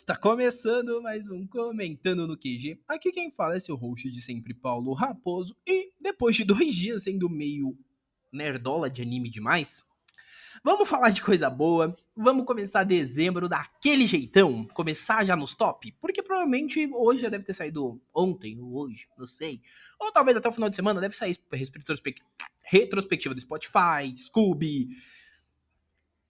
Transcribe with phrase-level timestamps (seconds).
[0.00, 2.80] Está começando mais um Comentando no QG.
[2.88, 5.54] Aqui quem fala é seu host de sempre, Paulo Raposo.
[5.66, 7.76] E depois de dois dias sendo meio
[8.32, 9.82] nerdola de anime demais,
[10.64, 11.94] vamos falar de coisa boa.
[12.16, 14.66] Vamos começar dezembro daquele jeitão.
[14.68, 15.94] Começar já nos top.
[16.00, 19.60] Porque provavelmente hoje já deve ter saído ontem ou hoje, não sei.
[20.00, 21.36] Ou talvez até o final de semana deve sair
[22.64, 24.88] retrospectiva do Spotify, Scooby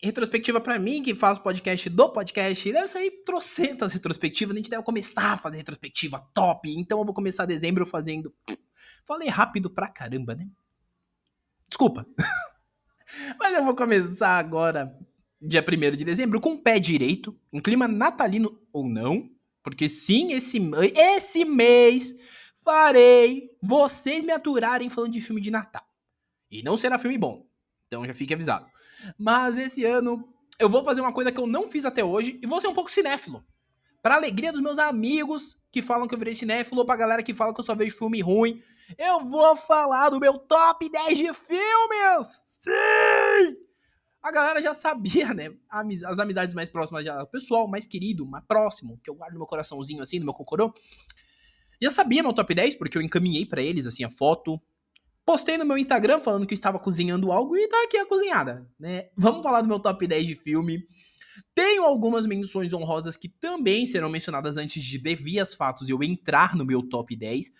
[0.02, 4.82] retrospectiva para mim, que faz podcast do podcast, deve sair trocentas retrospectivas, a gente deve
[4.82, 8.34] começar a fazer retrospectiva top, então eu vou começar dezembro fazendo...
[9.04, 10.48] Falei rápido pra caramba, né?
[11.68, 12.06] Desculpa.
[13.38, 14.96] Mas eu vou começar agora,
[15.40, 19.28] dia 1 de dezembro, com o pé direito, em clima natalino ou não,
[19.62, 20.58] porque sim, esse,
[20.96, 22.14] esse mês
[22.64, 25.84] farei vocês me aturarem falando de filme de Natal.
[26.50, 27.49] E não será filme bom.
[27.90, 28.70] Então já fique avisado.
[29.18, 32.46] Mas esse ano eu vou fazer uma coisa que eu não fiz até hoje e
[32.46, 33.44] vou ser um pouco cinéfilo.
[34.00, 37.34] Pra alegria dos meus amigos que falam que eu virei cinéfilo ou pra galera que
[37.34, 38.60] fala que eu só vejo filme ruim,
[38.96, 42.58] eu vou falar do meu top 10 de filmes!
[42.60, 43.56] Sim!
[44.22, 45.52] A galera já sabia, né?
[45.68, 49.40] As amizades mais próximas, já, o pessoal mais querido, mais próximo, que eu guardo no
[49.40, 50.72] meu coraçãozinho assim, no meu cocorô,
[51.82, 54.60] já sabia meu top 10, porque eu encaminhei para eles, assim, a foto,
[55.30, 59.10] Postei no meu Instagram falando que estava cozinhando algo e tá aqui a cozinhada, né?
[59.16, 60.84] Vamos falar do meu top 10 de filme.
[61.54, 66.64] Tenho algumas menções honrosas que também serão mencionadas antes de Devias Fatos eu entrar no
[66.64, 67.52] meu top 10.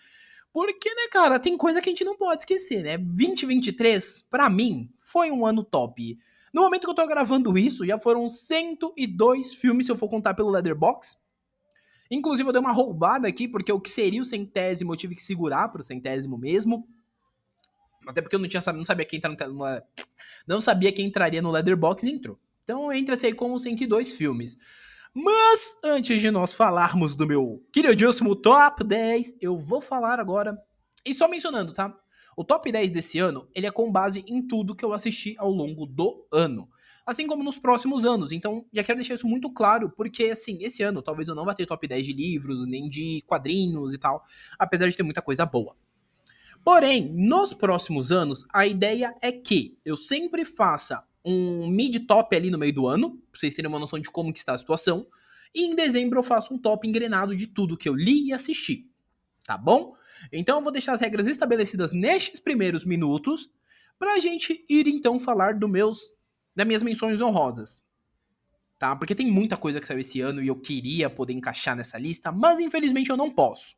[0.51, 2.97] Porque, né, cara, tem coisa que a gente não pode esquecer, né?
[2.97, 6.17] 2023, para mim, foi um ano top.
[6.53, 10.33] No momento que eu tô gravando isso, já foram 102 filmes, se eu for contar
[10.33, 11.15] pelo Leatherbox.
[12.11, 15.21] Inclusive, eu dei uma roubada aqui, porque o que seria o centésimo eu tive que
[15.21, 16.85] segurar pro centésimo mesmo.
[18.07, 19.65] Até porque eu não, tinha, não sabia quem entrar no,
[20.47, 22.39] não sabia quem entraria no Leatherbox e entrou.
[22.63, 24.57] Então entra-se aí como 102 filmes.
[25.13, 30.57] Mas antes de nós falarmos do meu queridíssimo top 10, eu vou falar agora.
[31.05, 31.93] E só mencionando, tá?
[32.37, 35.51] O top 10 desse ano, ele é com base em tudo que eu assisti ao
[35.51, 36.69] longo do ano.
[37.05, 38.31] Assim como nos próximos anos.
[38.31, 41.53] Então, já quero deixar isso muito claro, porque assim, esse ano talvez eu não vá
[41.53, 44.23] ter top 10 de livros, nem de quadrinhos e tal.
[44.57, 45.75] Apesar de ter muita coisa boa.
[46.63, 52.57] Porém, nos próximos anos, a ideia é que eu sempre faça um mid-top ali no
[52.57, 55.07] meio do ano, pra vocês terem uma noção de como que está a situação,
[55.53, 58.87] e em dezembro eu faço um top engrenado de tudo que eu li e assisti,
[59.43, 59.95] tá bom?
[60.31, 63.49] Então eu vou deixar as regras estabelecidas nestes primeiros minutos,
[63.97, 66.13] pra gente ir então falar do meus,
[66.55, 67.83] das minhas menções honrosas,
[68.79, 68.95] tá?
[68.95, 72.31] Porque tem muita coisa que saiu esse ano e eu queria poder encaixar nessa lista,
[72.31, 73.75] mas infelizmente eu não posso.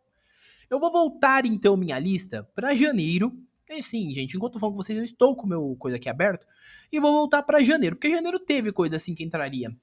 [0.70, 3.38] Eu vou voltar então minha lista para janeiro.
[3.70, 6.10] E sim, gente, enquanto eu falo com vocês, eu estou com o meu coisa aqui
[6.10, 6.46] aberto.
[6.92, 9.76] E vou voltar para janeiro, porque janeiro teve coisa assim que entraria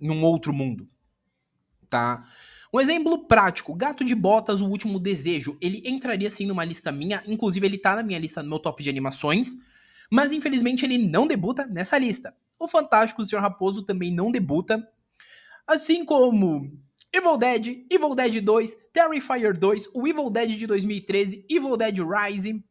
[0.00, 0.86] em um outro mundo.
[1.88, 2.24] Tá?
[2.72, 5.56] Um exemplo prático, Gato de Botas, O Último Desejo.
[5.60, 8.82] Ele entraria sim numa lista minha, inclusive ele tá na minha lista, no meu top
[8.82, 9.56] de animações,
[10.10, 12.34] mas infelizmente ele não debuta nessa lista.
[12.58, 14.86] O Fantástico Senhor Raposo também não debuta,
[15.66, 16.72] assim como
[17.16, 22.62] Evil Dead, Evil Dead 2, Terrifier 2, o Evil Dead de 2013, Evil Dead Rising,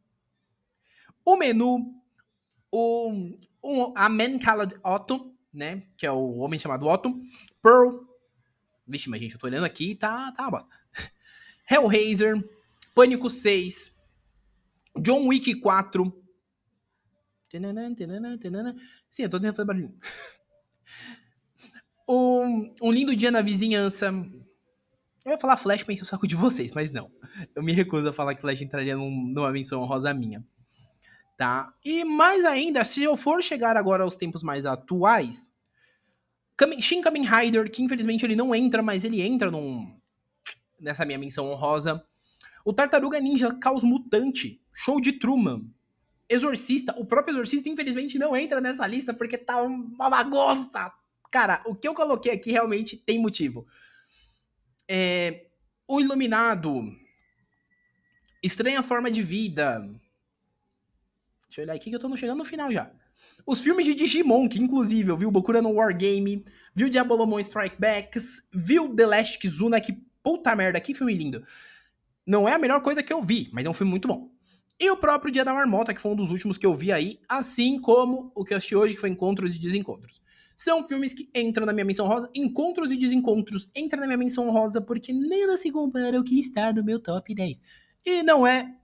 [1.24, 2.00] o menu,
[2.70, 7.18] o, o, a Man Called Otto, né, que é o homem chamado Otto,
[7.60, 8.04] Pearl,
[8.86, 10.70] vixe, mas gente, eu tô olhando aqui tá, tá uma bosta.
[11.68, 12.48] Hellraiser,
[12.94, 13.92] Pânico 6,
[15.00, 16.24] John Wick 4,
[19.10, 19.98] Sim, eu tô tentando fazer barulhinho.
[22.08, 24.12] Um, um lindo dia na vizinhança.
[25.24, 27.10] Eu ia falar Flash pra o saco de vocês, mas não.
[27.54, 30.44] Eu me recuso a falar que Flash entraria num, numa menção rosa minha.
[31.36, 31.72] Tá?
[31.84, 35.52] E mais ainda, se eu for chegar agora aos tempos mais atuais,
[36.80, 39.94] Shin Kamen Rider, que infelizmente ele não entra, mas ele entra num,
[40.80, 42.02] nessa minha menção honrosa.
[42.64, 45.62] O Tartaruga Ninja Caos Mutante, Show de Truman.
[46.28, 50.92] Exorcista, o próprio Exorcista infelizmente não entra nessa lista porque tá uma bagunça,
[51.30, 53.66] Cara, o que eu coloquei aqui realmente tem motivo.
[54.88, 55.46] É,
[55.86, 56.84] o Iluminado.
[58.42, 59.80] Estranha Forma de Vida.
[61.48, 62.90] Deixa eu olhar aqui que eu tô chegando no final já.
[63.46, 66.44] Os filmes de Digimon, que inclusive eu vi o Bokura no Wargame,
[66.74, 69.92] vi o Diabolomon Strike Backs, vi o The Last Kizuna, que
[70.22, 71.42] puta merda, que filme lindo.
[72.26, 74.30] Não é a melhor coisa que eu vi, mas é um filme muito bom.
[74.78, 77.20] E o próprio Dia da Marmota, que foi um dos últimos que eu vi aí,
[77.28, 80.20] assim como o que eu assisti hoje, que foi Encontros e Desencontros.
[80.56, 82.30] São filmes que entram na minha menção rosa.
[82.34, 86.72] Encontros e Desencontros entram na minha menção rosa porque nada se compara ao que está
[86.72, 87.60] no meu top 10.
[88.04, 88.74] E não é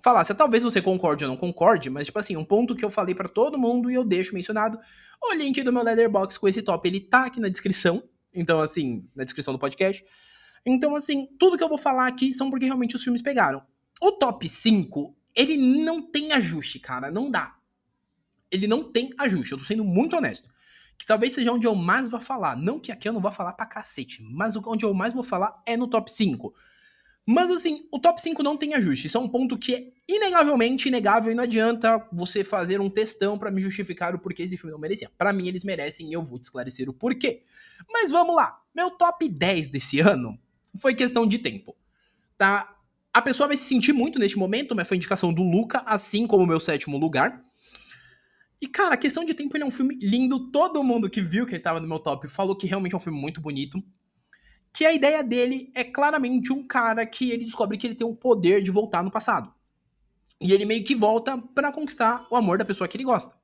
[0.00, 0.34] falácia.
[0.34, 3.28] Talvez você concorde ou não concorde, mas, tipo assim, um ponto que eu falei para
[3.28, 4.78] todo mundo e eu deixo mencionado.
[5.20, 8.02] O link do meu Leatherbox com esse top, ele tá aqui na descrição.
[8.32, 10.04] Então, assim, na descrição do podcast.
[10.64, 13.62] Então, assim, tudo que eu vou falar aqui são porque realmente os filmes pegaram.
[14.00, 17.10] O top 5, ele não tem ajuste, cara.
[17.10, 17.56] Não dá.
[18.50, 19.52] Ele não tem ajuste.
[19.52, 20.48] Eu tô sendo muito honesto.
[20.98, 22.56] Que talvez seja onde eu mais vou falar.
[22.56, 25.62] Não que aqui eu não vou falar pra cacete, mas onde eu mais vou falar
[25.66, 26.54] é no top 5.
[27.28, 29.08] Mas assim, o top 5 não tem ajuste.
[29.08, 33.36] Isso é um ponto que é inegavelmente inegável e não adianta você fazer um textão
[33.36, 35.10] para me justificar o porquê esse filme não merecia.
[35.18, 37.42] Para mim eles merecem e eu vou te esclarecer o porquê.
[37.90, 38.56] Mas vamos lá.
[38.72, 40.38] Meu top 10 desse ano
[40.78, 41.76] foi questão de tempo.
[42.38, 42.76] Tá?
[43.12, 46.44] A pessoa vai se sentir muito neste momento, mas foi indicação do Luca, assim como
[46.44, 47.42] o meu sétimo lugar.
[48.60, 50.50] E, cara, a questão de tempo ele é um filme lindo.
[50.50, 53.00] Todo mundo que viu que ele tava no meu top falou que realmente é um
[53.00, 53.82] filme muito bonito.
[54.72, 58.16] Que a ideia dele é claramente um cara que ele descobre que ele tem o
[58.16, 59.52] poder de voltar no passado.
[60.40, 63.34] E ele meio que volta para conquistar o amor da pessoa que ele gosta.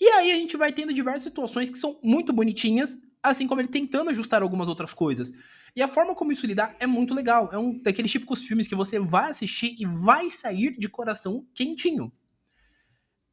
[0.00, 3.68] E aí a gente vai tendo diversas situações que são muito bonitinhas, assim como ele
[3.68, 5.32] tentando ajustar algumas outras coisas.
[5.74, 7.48] E a forma como isso lidar é muito legal.
[7.52, 12.12] É um daqueles típicos filmes que você vai assistir e vai sair de coração quentinho.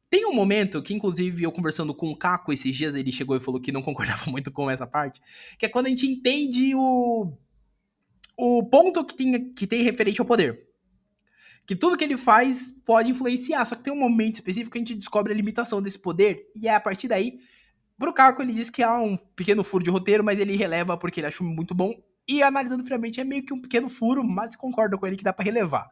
[0.08, 3.40] Tem um momento que, inclusive, eu conversando com o Caco esses dias, ele chegou e
[3.40, 5.20] falou que não concordava muito com essa parte,
[5.58, 7.32] que é quando a gente entende o,
[8.36, 10.64] o ponto que tem, que tem referente ao poder.
[11.66, 14.80] Que tudo que ele faz pode influenciar, só que tem um momento específico que a
[14.80, 17.40] gente descobre a limitação desse poder, e é a partir daí,
[17.98, 21.18] pro Caco ele diz que há um pequeno furo de roteiro, mas ele releva porque
[21.18, 21.92] ele acha muito bom,
[22.28, 25.32] e analisando friamente é meio que um pequeno furo, mas concordo com ele que dá
[25.32, 25.88] para relevar.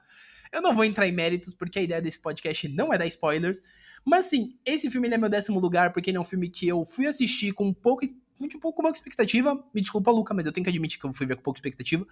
[0.55, 3.61] Eu não vou entrar em méritos, porque a ideia desse podcast não é dar spoilers.
[4.05, 6.85] Mas sim, esse filme é meu décimo lugar, porque ele é um filme que eu
[6.85, 8.06] fui assistir com um pouco
[8.61, 9.56] pouca expectativa.
[9.75, 12.06] Me desculpa, Luca, mas eu tenho que admitir que eu fui ver com pouca expectativa.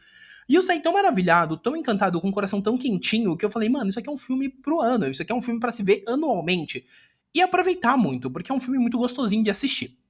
[0.49, 3.69] E eu saí tão maravilhado, tão encantado, com o coração tão quentinho, que eu falei,
[3.69, 5.09] mano, isso aqui é um filme pro ano.
[5.09, 6.85] Isso aqui é um filme para se ver anualmente.
[7.33, 10.02] E aproveitar muito, porque é um filme muito gostosinho de assistir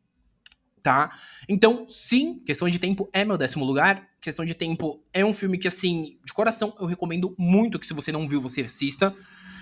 [0.82, 1.10] tá?
[1.48, 4.08] Então, sim, questão de tempo é meu décimo lugar.
[4.20, 7.94] Questão de tempo é um filme que, assim, de coração, eu recomendo muito que se
[7.94, 9.14] você não viu, você assista.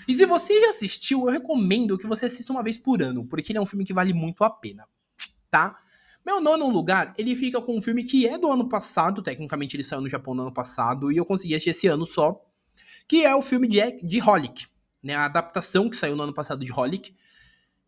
[0.08, 3.52] E se você já assistiu, eu recomendo que você assista uma vez por ano, porque
[3.52, 4.87] ele é um filme que vale muito a pena,
[5.50, 5.76] tá?
[6.25, 9.84] Meu nono lugar, ele fica com um filme que é do ano passado, tecnicamente ele
[9.84, 12.40] saiu no Japão no ano passado, e eu consegui assistir esse ano só,
[13.08, 14.66] que é o filme de, de Holic,
[15.02, 15.14] né?
[15.14, 17.14] A adaptação que saiu no ano passado de Holic,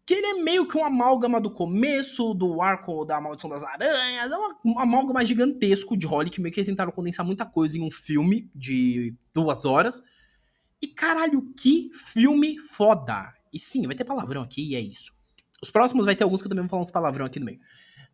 [0.05, 4.33] que ele é meio que um amálgama do começo, do arco da Maldição das Aranhas,
[4.33, 7.91] é um amálgama gigantesco de Holly, que meio que tentaram condensar muita coisa em um
[7.91, 10.03] filme de duas horas.
[10.81, 13.33] E caralho, que filme foda!
[13.53, 15.13] E sim, vai ter palavrão aqui e é isso.
[15.63, 17.61] Os próximos vai ter alguns que eu também vou falar uns palavrão aqui no meio.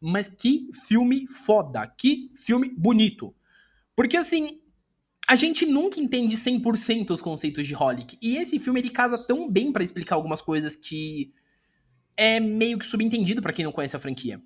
[0.01, 3.35] Mas que filme foda, que filme bonito.
[3.97, 4.61] Porque assim,
[5.27, 8.19] a gente nunca entende 100% os conceitos de Holic.
[8.21, 11.33] E esse filme ele casa tão bem para explicar algumas coisas que
[12.19, 14.43] é meio que subentendido para quem não conhece a franquia.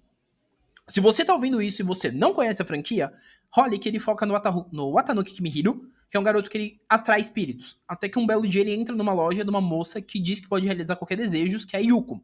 [0.86, 3.10] Se você tá ouvindo isso e você não conhece a franquia,
[3.56, 7.22] Holic ele foca no, Atahu, no Watanuki Kimihiro, que é um garoto que ele atrai
[7.22, 7.78] espíritos.
[7.88, 10.48] Até que um belo dia ele entra numa loja de uma moça que diz que
[10.48, 12.22] pode realizar qualquer desejo, que é a Yuko.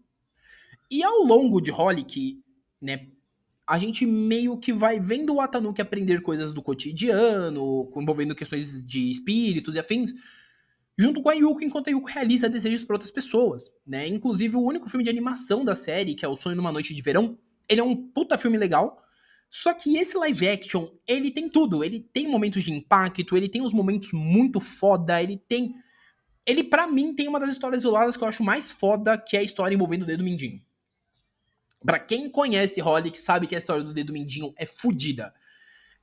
[0.90, 2.42] E ao longo de Holic,
[2.80, 3.06] né,
[3.66, 9.10] a gente meio que vai vendo o Watanuki aprender coisas do cotidiano, envolvendo questões de
[9.10, 10.12] espíritos e afins,
[10.98, 14.06] junto com a Yuko, enquanto a Yuko realiza desejos para outras pessoas, né?
[14.06, 17.02] Inclusive, o único filme de animação da série, que é O Sonho numa Noite de
[17.02, 19.00] Verão, ele é um puta filme legal,
[19.50, 21.82] só que esse live action, ele tem tudo.
[21.82, 25.74] Ele tem momentos de impacto, ele tem uns momentos muito foda, ele tem...
[26.44, 29.40] Ele, para mim, tem uma das histórias isoladas que eu acho mais foda, que é
[29.40, 30.60] a história envolvendo o Dedo Mindinho.
[31.84, 32.82] Pra quem conhece
[33.12, 35.32] que sabe que a história do Dedo Mindinho é fodida.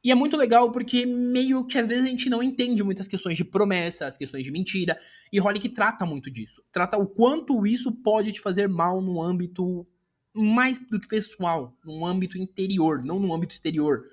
[0.06, 3.36] E é muito legal porque meio que às vezes a gente não entende muitas questões
[3.36, 4.96] de promessa, as questões de mentira.
[5.34, 6.62] E Holic trata muito disso.
[6.72, 9.84] Trata o quanto isso pode te fazer mal no âmbito
[10.32, 14.04] mais do que pessoal, num âmbito interior, não no âmbito exterior.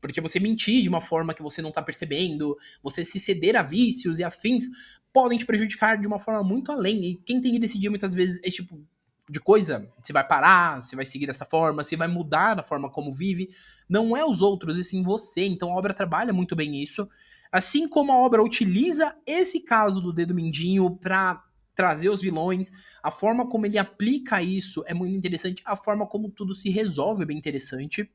[0.00, 3.62] Porque você mentir de uma forma que você não tá percebendo, você se ceder a
[3.62, 4.64] vícios e afins,
[5.12, 7.04] podem te prejudicar de uma forma muito além.
[7.04, 8.84] E quem tem que decidir muitas vezes é tipo,
[9.28, 12.88] de coisa, você vai parar, você vai seguir dessa forma, você vai mudar a forma
[12.88, 13.50] como vive,
[13.88, 15.44] não é os outros, e sim você.
[15.44, 17.08] Então a obra trabalha muito bem isso.
[17.50, 21.42] Assim como a obra utiliza esse caso do dedo mindinho para
[21.74, 22.70] trazer os vilões,
[23.02, 27.22] a forma como ele aplica isso é muito interessante, a forma como tudo se resolve
[27.22, 28.10] é bem interessante.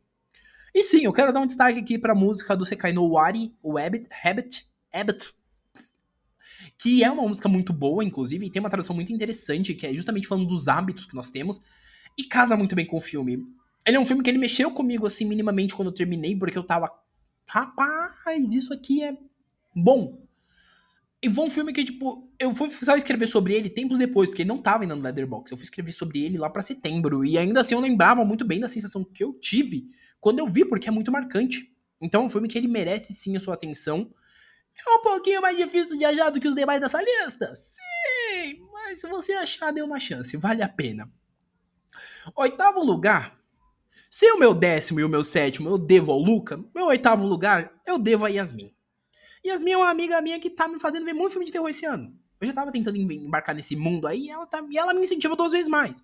[0.74, 3.53] E sim, eu quero dar um destaque aqui para a música do Sekai no Wari,
[3.62, 5.34] o Habit, Habit, Habit,
[6.81, 9.93] que é uma música muito boa, inclusive, e tem uma tradução muito interessante, que é
[9.93, 11.61] justamente falando dos hábitos que nós temos,
[12.17, 13.45] e casa muito bem com o filme.
[13.85, 16.63] Ele é um filme que ele mexeu comigo, assim, minimamente quando eu terminei, porque eu
[16.63, 16.91] tava,
[17.45, 19.15] rapaz, isso aqui é
[19.75, 20.25] bom.
[21.21, 24.41] E foi um filme que, tipo, eu fui só escrever sobre ele tempos depois, porque
[24.41, 25.51] ele não tava ainda no Leatherbox.
[25.51, 27.23] Eu fui escrever sobre ele lá para setembro.
[27.23, 29.85] E ainda assim eu lembrava muito bem da sensação que eu tive
[30.19, 31.71] quando eu vi, porque é muito marcante.
[32.01, 34.09] Então é um filme que ele merece sim a sua atenção.
[34.75, 37.53] É um pouquinho mais difícil de achar do que os demais dessa lista.
[37.55, 40.35] Sim, mas se você achar, dê uma chance.
[40.37, 41.11] Vale a pena.
[42.35, 43.39] Oitavo lugar.
[44.09, 47.71] Se o meu décimo e o meu sétimo eu devo ao Luca, meu oitavo lugar
[47.85, 48.75] eu devo a Yasmin.
[49.45, 51.85] Yasmin é uma amiga minha que tá me fazendo ver muito filme de terror esse
[51.85, 52.13] ano.
[52.39, 55.35] Eu já tava tentando embarcar nesse mundo aí e ela, tá, e ela me incentiva
[55.35, 56.03] duas vezes mais.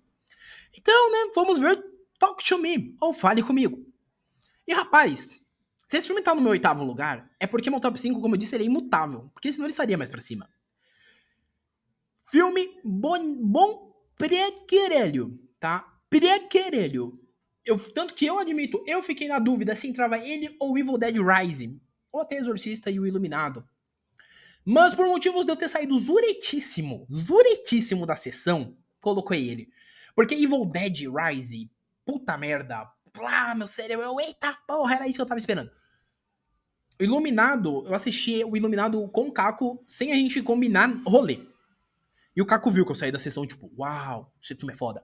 [0.76, 1.84] Então, né, vamos ver
[2.18, 3.84] Talk to Me, ou Fale Comigo.
[4.66, 5.42] E rapaz,
[5.88, 8.38] se esse filme tá no meu oitavo lugar, é porque meu top 5, como eu
[8.38, 9.30] disse, ele é imutável.
[9.32, 10.48] Porque senão ele estaria mais pra cima.
[12.30, 15.98] Filme bom, bom prequerelho, tá?
[16.10, 17.18] Prequerelho.
[17.64, 21.16] Eu, tanto que eu admito, eu fiquei na dúvida se entrava ele ou Evil Dead
[21.16, 21.80] Rising
[22.12, 23.66] ou até Exorcista e o Iluminado.
[24.62, 29.70] Mas por motivos de eu ter saído zuretíssimo, zuretíssimo da sessão, coloquei ele.
[30.14, 31.70] Porque Evil Dead Rise,
[32.04, 35.70] puta merda, plá, meu cérebro, eu, eita porra, era isso que eu tava esperando.
[37.00, 41.46] Iluminado, eu assisti o Iluminado com o Caco sem a gente combinar rolê.
[42.34, 45.02] E o Caco viu que eu saí da sessão, tipo, uau, esse filme é foda.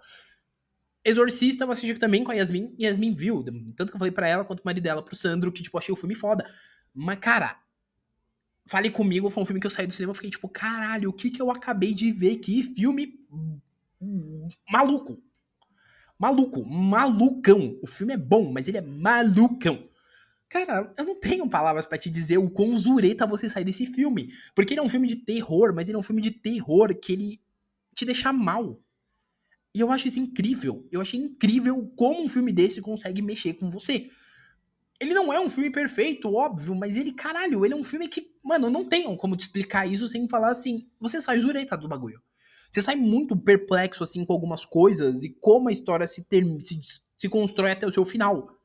[1.04, 3.44] Exorcista eu assisti também com a Yasmin, e Yasmin viu.
[3.76, 5.92] Tanto que eu falei pra ela quanto o marido dela, pro Sandro, que, tipo, achei
[5.92, 6.50] o filme foda.
[6.94, 7.60] Mas, cara,
[8.66, 11.12] Fale Comigo foi um filme que eu saí do cinema e fiquei tipo, caralho, o
[11.12, 12.62] que que eu acabei de ver aqui?
[12.62, 13.20] Filme
[14.70, 15.22] maluco.
[16.18, 17.78] Maluco, malucão.
[17.82, 19.88] O filme é bom, mas ele é malucão.
[20.48, 24.32] Cara, eu não tenho palavras para te dizer o quão zureta você sai desse filme.
[24.54, 27.12] Porque ele é um filme de terror, mas ele é um filme de terror que
[27.12, 27.40] ele
[27.94, 28.80] te deixa mal.
[29.74, 30.86] E eu acho isso incrível.
[30.92, 34.08] Eu achei incrível como um filme desse consegue mexer com você.
[35.00, 38.30] Ele não é um filme perfeito, óbvio, mas ele, caralho, ele é um filme que,
[38.42, 40.88] mano, não tenho como te explicar isso sem falar assim.
[41.00, 42.22] Você sai zureta do bagulho.
[42.74, 46.80] Você sai muito perplexo, assim, com algumas coisas e como a história se, ter, se,
[47.16, 48.58] se constrói até o seu final.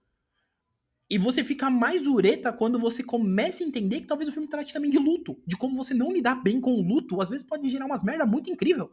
[1.07, 4.73] E você fica mais ureta quando você começa a entender que talvez o filme trate
[4.73, 5.39] também de luto.
[5.45, 8.25] De como você não lidar bem com o luto, às vezes pode gerar umas merda
[8.25, 8.91] muito incrível.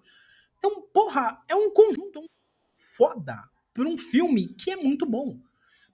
[0.58, 2.22] Então, porra, é um conjunto
[2.74, 3.42] foda
[3.72, 5.40] por um filme que é muito bom.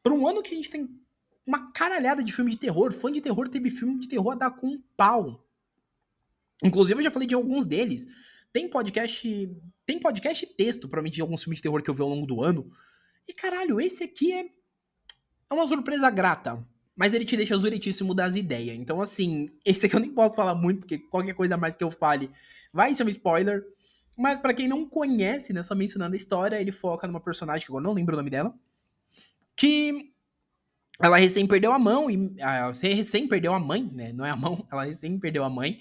[0.03, 0.89] Por um ano que a gente tem
[1.47, 2.93] uma caralhada de filme de terror.
[2.93, 5.47] Fã de terror teve filme de terror a dar com um pau.
[6.65, 8.05] Inclusive, eu já falei de alguns deles.
[8.53, 9.51] Tem podcast.
[9.87, 12.43] Tem podcast texto, provavelmente, de alguns filmes de terror que eu vi ao longo do
[12.43, 12.71] ano.
[13.27, 14.47] E caralho, esse aqui é.
[15.51, 16.67] É uma surpresa grata.
[16.95, 18.77] Mas ele te deixa zuretíssimo das ideias.
[18.77, 21.91] Então, assim, esse aqui eu nem posso falar muito, porque qualquer coisa mais que eu
[21.91, 22.31] fale
[22.73, 23.65] vai ser um spoiler.
[24.17, 27.73] Mas para quem não conhece, né, só mencionando a história, ele foca numa personagem que
[27.73, 28.55] agora não lembro o nome dela.
[29.57, 30.13] Que
[31.01, 34.13] ela recém perdeu a mão, e a, recém perdeu a mãe, né?
[34.13, 35.81] Não é a mão, ela recém perdeu a mãe.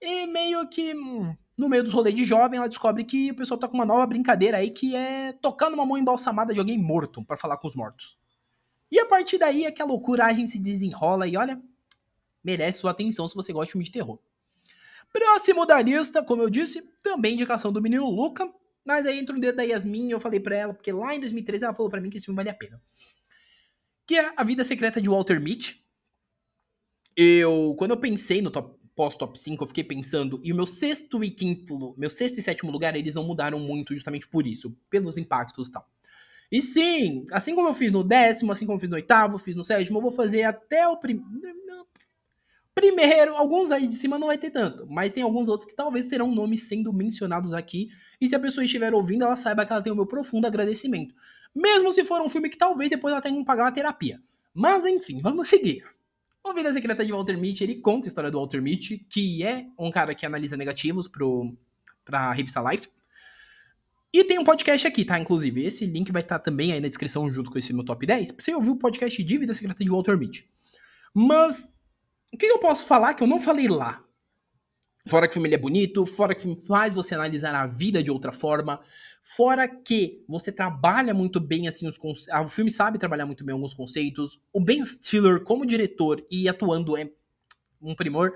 [0.00, 3.58] E meio que hum, no meio dos rolês de jovem, ela descobre que o pessoal
[3.58, 7.24] tá com uma nova brincadeira aí que é tocando uma mão embalsamada de alguém morto
[7.24, 8.16] para falar com os mortos.
[8.90, 11.60] E a partir daí é que a loucuragem se desenrola e olha,
[12.44, 14.18] merece sua atenção se você gosta de filme de terror.
[15.12, 18.52] Próximo da lista, como eu disse, também indicação do menino Luca,
[18.84, 21.20] mas aí entra o dedo da Yasmin e eu falei pra ela, porque lá em
[21.20, 22.80] 2013 ela falou para mim que esse filme vale a pena
[24.06, 25.84] que é A Vida Secreta de Walter Mitty.
[27.16, 31.22] Eu, quando eu pensei no top, pós-top 5, eu fiquei pensando, e o meu sexto
[31.22, 35.18] e quinto, meu sexto e sétimo lugar, eles não mudaram muito justamente por isso, pelos
[35.18, 35.86] impactos e tal.
[36.50, 39.54] E sim, assim como eu fiz no décimo, assim como eu fiz no oitavo, fiz
[39.54, 41.66] no sétimo, eu vou fazer até o primeiro.
[42.74, 46.06] Primeiro, alguns aí de cima não vai ter tanto, mas tem alguns outros que talvez
[46.06, 47.88] terão nomes sendo mencionados aqui.
[48.20, 51.14] E se a pessoa estiver ouvindo, ela saiba que ela tem o meu profundo agradecimento.
[51.54, 54.20] Mesmo se for um filme que talvez depois ela tenha que pagar uma terapia.
[54.52, 55.84] Mas enfim, vamos seguir.
[56.48, 59.66] O Vida Secreta de Walter Mitty, ele conta a história do Walter Mitty, que é
[59.76, 61.52] um cara que analisa negativos pro,
[62.04, 62.88] pra revista Life.
[64.12, 65.18] E tem um podcast aqui, tá?
[65.18, 68.06] Inclusive, esse link vai estar tá também aí na descrição junto com esse meu top
[68.06, 70.48] 10, pra você ouvir o podcast de Vida Secreta de Walter Mitty.
[71.12, 71.68] Mas,
[72.32, 74.05] o que eu posso falar que eu não falei lá?
[75.08, 78.02] Fora que o filme é bonito, fora que o filme faz você analisar a vida
[78.02, 78.80] de outra forma,
[79.22, 83.44] fora que você trabalha muito bem assim os conceitos, ah, o filme sabe trabalhar muito
[83.44, 84.40] bem alguns conceitos.
[84.52, 87.08] O Ben Stiller como diretor e atuando é
[87.80, 88.32] um primor.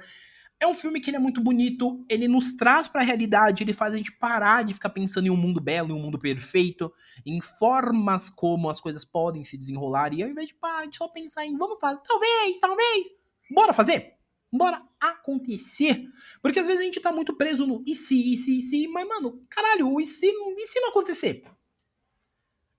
[0.61, 3.73] É um filme que ele é muito bonito, ele nos traz para a realidade, ele
[3.73, 6.93] faz a gente parar de ficar pensando em um mundo belo, em um mundo perfeito,
[7.25, 11.09] em formas como as coisas podem se desenrolar, e ao invés de parar de só
[11.09, 13.09] pensar em vamos fazer, talvez, talvez,
[13.51, 14.20] bora fazer.
[14.53, 16.05] Bora acontecer.
[16.43, 18.89] Porque às vezes a gente tá muito preso no e se, e se, e se,
[18.89, 21.45] mas, mano, caralho, e se, e se não acontecer?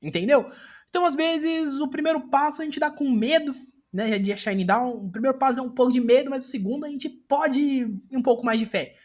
[0.02, 0.48] Entendeu?
[0.90, 3.56] Então, às vezes, o primeiro passo a gente dá com medo,
[3.94, 4.20] né?
[4.20, 6.90] De Shine Down, o primeiro passo é um pouco de medo, mas o segundo a
[6.90, 8.96] gente pode ir um pouco mais de fé.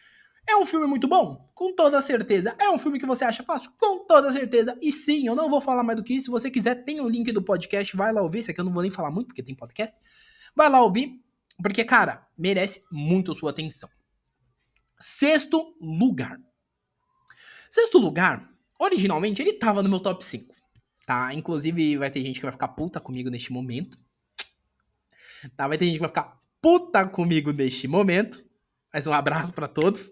[0.49, 1.49] É um filme muito bom?
[1.53, 2.55] Com toda certeza.
[2.57, 3.69] É um filme que você acha fácil?
[3.77, 4.77] Com toda certeza.
[4.81, 6.25] E sim, eu não vou falar mais do que isso.
[6.25, 8.39] Se você quiser, tem o link do podcast, vai lá ouvir.
[8.39, 9.95] Esse aqui eu não vou nem falar muito, porque tem podcast.
[10.55, 11.21] Vai lá ouvir,
[11.61, 13.89] porque, cara, merece muito sua atenção.
[14.99, 16.39] Sexto lugar.
[17.69, 18.49] Sexto lugar,
[18.79, 20.55] originalmente, ele tava no meu top 5.
[21.05, 21.33] Tá?
[21.33, 23.97] Inclusive, vai ter gente que vai ficar puta comigo neste momento.
[25.55, 25.67] Tá?
[25.67, 28.45] Vai ter gente que vai ficar puta comigo neste momento.
[28.93, 30.11] Mas um abraço para todos.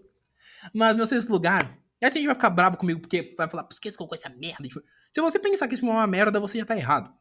[0.72, 1.78] Mas meu sexto lugar.
[2.02, 4.16] Aí tem gente que vai ficar bravo comigo porque vai falar, por que você colocou
[4.16, 4.68] essa merda?
[5.12, 7.12] Se você pensar que isso é uma merda, você já tá errado.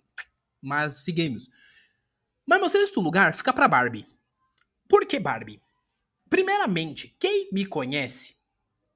[0.62, 1.50] Mas seguimos.
[2.46, 4.05] Mas meu sexto lugar fica pra Barbie.
[4.88, 5.62] Por que Barbie?
[6.30, 8.36] Primeiramente, quem me conhece.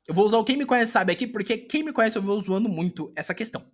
[0.07, 2.39] Eu vou usar o quem me conhece sabe aqui, porque quem me conhece eu vou
[2.39, 3.71] zoando muito essa questão.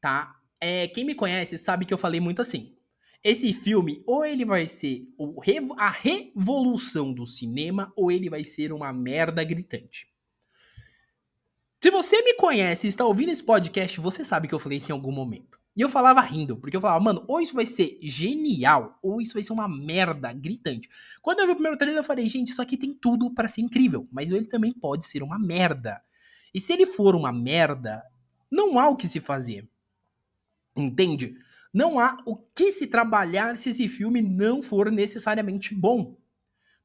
[0.00, 0.34] Tá?
[0.60, 2.76] É, quem me conhece sabe que eu falei muito assim.
[3.22, 5.06] Esse filme, ou ele vai ser
[5.78, 10.08] a revolução do cinema, ou ele vai ser uma merda gritante.
[11.82, 14.90] Se você me conhece e está ouvindo esse podcast, você sabe que eu falei isso
[14.90, 15.60] em algum momento.
[15.76, 19.34] E eu falava rindo, porque eu falava, mano, ou isso vai ser genial, ou isso
[19.34, 20.88] vai ser uma merda gritante.
[21.20, 23.60] Quando eu vi o primeiro trailer, eu falei, gente, isso aqui tem tudo para ser
[23.60, 26.00] incrível, mas ele também pode ser uma merda.
[26.54, 28.04] E se ele for uma merda,
[28.50, 29.68] não há o que se fazer.
[30.76, 31.36] Entende?
[31.72, 36.16] Não há o que se trabalhar se esse filme não for necessariamente bom.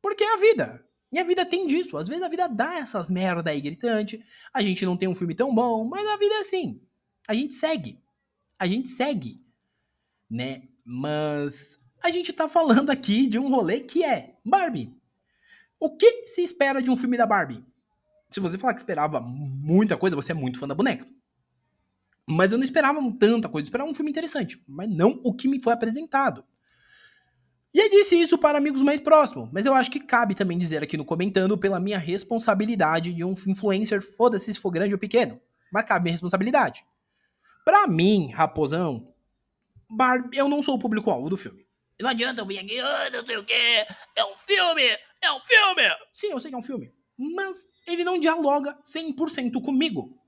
[0.02, 0.84] Porque é a vida.
[1.12, 1.96] E a vida tem disso.
[1.96, 4.24] Às vezes a vida dá essas merda aí gritante.
[4.52, 6.82] A gente não tem um filme tão bom, mas a vida é assim.
[7.28, 8.00] A gente segue.
[8.60, 9.42] A gente segue.
[10.30, 10.64] Né?
[10.86, 14.94] Mas a gente tá falando aqui de um rolê que é Barbie.
[15.80, 17.64] O que se espera de um filme da Barbie?
[18.30, 21.06] Se você falar que esperava muita coisa, você é muito fã da boneca.
[22.28, 25.48] Mas eu não esperava tanta coisa, eu esperava um filme interessante, mas não o que
[25.48, 26.44] me foi apresentado.
[27.74, 30.84] E eu disse isso para amigos mais próximos, mas eu acho que cabe também dizer
[30.84, 35.40] aqui no comentando pela minha responsabilidade de um influencer, foda-se se for grande ou pequeno,
[35.72, 36.84] mas cabe minha responsabilidade.
[37.70, 39.14] Para mim, raposão,
[39.88, 41.68] Barbie, eu não sou o público-alvo do filme.
[42.02, 45.40] Não adianta eu vir aqui, ah, não sei o quê, é um filme, é um
[45.44, 45.84] filme.
[46.12, 50.20] Sim, eu sei que é um filme, mas ele não dialoga 100% comigo.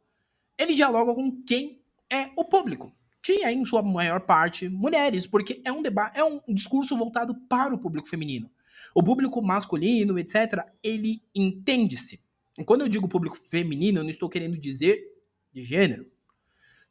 [0.56, 5.64] Ele dialoga com quem é o público, que é em sua maior parte mulheres, porque
[5.66, 8.52] é um debate, é um discurso voltado para o público feminino.
[8.94, 12.22] O público masculino, etc., ele entende-se.
[12.60, 15.02] E quando eu digo público feminino, eu não estou querendo dizer
[15.52, 16.06] de gênero.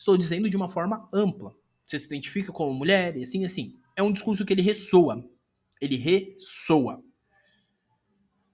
[0.01, 1.55] Estou dizendo de uma forma ampla.
[1.87, 3.77] Você se identifica como mulher e assim, assim.
[3.95, 5.25] É um discurso que ele ressoa.
[5.81, 7.05] Ele ressoa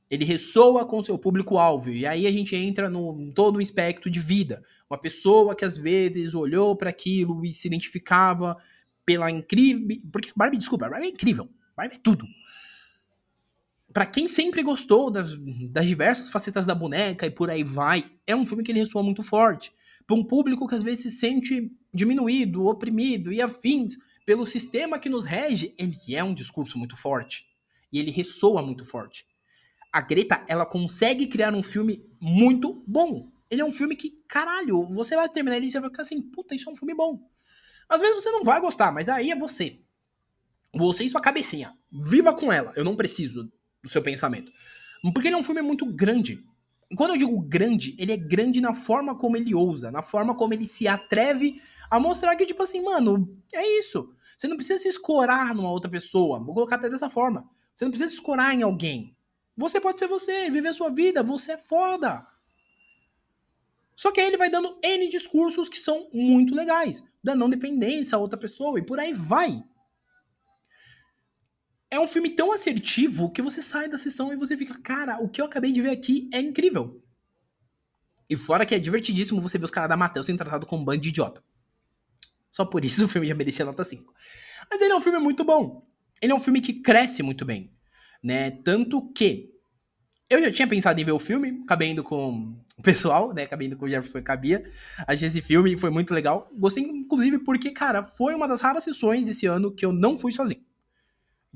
[0.09, 1.91] ele ressoa com seu público-alvo.
[1.91, 4.63] E aí a gente entra no todo um espectro de vida.
[4.89, 8.57] Uma pessoa que às vezes olhou para aquilo e se identificava
[9.05, 9.99] pela incrível.
[10.13, 11.49] Porque Barbie, desculpa, Barbie é incrível.
[11.77, 12.25] Barbie é tudo.
[13.93, 15.37] Para quem sempre gostou das,
[15.71, 19.03] das diversas facetas da boneca e por aí vai, é um filme que ele ressoa
[19.03, 19.73] muito forte.
[20.07, 25.09] Para um público que às vezes se sente diminuído, oprimido e afins pelo sistema que
[25.09, 27.47] nos rege, ele é um discurso muito forte.
[27.93, 29.25] E ele ressoa muito forte
[29.97, 33.33] a Greta, ela consegue criar um filme muito bom.
[33.51, 36.21] Ele é um filme que, caralho, você vai terminar ele e você vai ficar assim,
[36.21, 37.19] puta, isso é um filme bom.
[37.89, 39.81] Às vezes você não vai gostar, mas aí é você.
[40.75, 41.73] Você e sua cabecinha.
[41.91, 42.75] Viva com ela.
[42.77, 43.51] Eu não preciso
[43.83, 44.53] do seu pensamento.
[45.15, 46.45] Porque ele é um filme muito grande.
[46.95, 50.55] Quando eu digo grande, ele é grande na forma como ele ousa, na forma como
[50.55, 54.15] ele se atreve a mostrar que, tipo assim, mano, é isso.
[54.37, 56.39] Você não precisa se escorar numa outra pessoa.
[56.39, 57.49] Vou colocar até dessa forma.
[57.75, 59.17] Você não precisa se escorar em alguém.
[59.57, 62.27] Você pode ser você, viver sua vida, você é foda.
[63.95, 68.15] Só que aí ele vai dando N discursos que são muito legais, da não dependência
[68.15, 69.65] a outra pessoa e por aí vai.
[71.97, 75.29] É um filme tão assertivo que você sai da sessão e você fica, cara, o
[75.29, 77.03] que eu acabei de ver aqui é incrível.
[78.29, 80.85] E fora que é divertidíssimo você ver os caras da Matheus sendo tratado como um
[80.85, 81.43] bando de idiota.
[82.51, 84.13] Só por isso o filme já merecia nota 5.
[84.71, 85.87] Mas ele é um filme muito bom.
[86.21, 87.77] Ele é um filme que cresce muito bem
[88.27, 88.51] né?
[88.51, 89.51] Tanto que
[90.29, 93.45] eu já tinha pensado em ver o filme, acabei indo com o pessoal, né?
[93.45, 94.65] Acabei indo com o Jefferson e Cabia.
[95.07, 96.51] Achei esse filme foi muito legal.
[96.59, 100.33] Gostei, inclusive, porque, cara, foi uma das raras sessões esse ano que eu não fui
[100.33, 100.61] sozinho.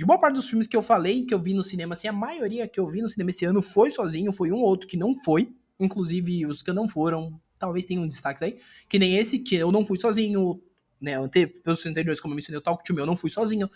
[0.01, 2.13] De boa parte dos filmes que eu falei, que eu vi no cinema, assim, a
[2.13, 4.97] maioria que eu vi no cinema esse ano foi sozinho, foi um ou outro que
[4.97, 5.53] não foi.
[5.79, 8.57] Inclusive, os que não foram, talvez tenham destaques aí.
[8.89, 10.59] Que nem esse, que eu não fui sozinho,
[10.99, 11.17] né?
[11.63, 13.69] Pelos anteriores, como eu mencionei, o Talk to Me, eu não fui sozinho.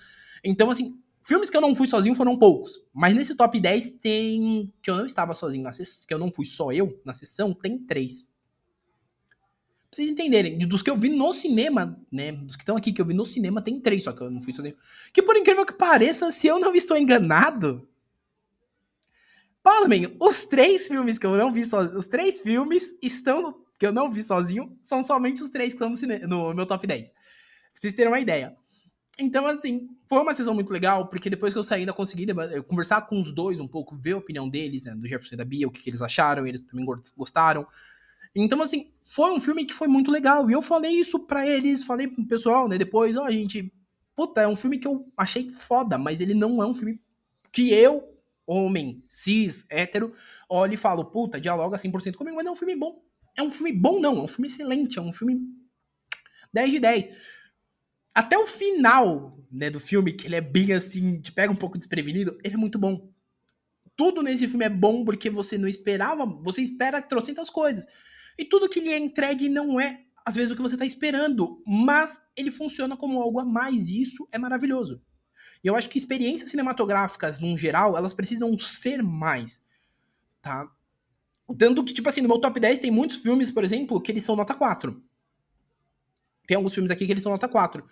[0.43, 4.71] Então, assim, Filmes que eu não fui sozinho foram poucos, mas nesse top 10 tem
[4.83, 5.65] que eu não estava sozinho
[6.07, 8.29] que eu não fui só eu na sessão, tem três.
[9.95, 12.33] Vocês entenderem, dos que eu vi no cinema, né?
[12.33, 14.43] Dos que estão aqui que eu vi no cinema, tem três, só que eu não
[14.43, 14.77] fui sozinho.
[15.13, 17.89] Que por incrível que pareça, se eu não estou enganado.
[19.63, 21.99] Pasmem, os três filmes que eu não vi sozinho.
[21.99, 23.65] Os três filmes estão.
[23.79, 26.67] que eu não vi sozinho, são somente os três que estão no, cine, no meu
[26.67, 27.13] top 10.
[27.13, 27.21] Pra
[27.75, 28.57] vocês terem uma ideia.
[29.19, 32.27] Então, assim, foi uma sessão muito legal, porque depois que eu saí, ainda consegui
[32.67, 35.45] conversar com os dois um pouco, ver a opinião deles, né, do Jefferson e da
[35.45, 36.85] Bia, o que, que eles acharam, eles também
[37.17, 37.65] gostaram.
[38.35, 40.51] Então, assim, foi um filme que foi muito legal.
[40.51, 42.77] E eu falei isso para eles, falei pro pessoal, né?
[42.77, 43.73] Depois, ó, oh, gente,
[44.17, 47.01] puta, é um filme que eu achei foda, mas ele não é um filme
[47.53, 48.13] que eu,
[48.47, 50.13] homem, cis, hétero,
[50.49, 53.03] olho e falo, puta, dialoga 100% comigo, mas não é um filme bom.
[53.37, 55.41] É um filme bom, não, é um filme excelente, é um filme
[56.53, 57.09] 10 de 10.
[58.15, 61.79] Até o final, né, do filme, que ele é bem assim, te pega um pouco
[61.79, 63.11] desprevenido, ele é muito bom.
[63.97, 67.87] Tudo nesse filme é bom porque você não esperava, você espera trocentas coisas.
[68.39, 71.63] E tudo que lhe é entregue não é, às vezes, o que você está esperando,
[71.67, 75.01] mas ele funciona como algo a mais, e isso é maravilhoso.
[75.63, 79.63] E eu acho que experiências cinematográficas, num geral, elas precisam ser mais,
[80.43, 80.69] tá?
[81.59, 84.25] Tanto que, tipo assim, no meu top 10 tem muitos filmes, por exemplo, que eles
[84.25, 85.03] são nota 4.
[86.47, 87.85] Tem alguns filmes aqui que eles são nota 4.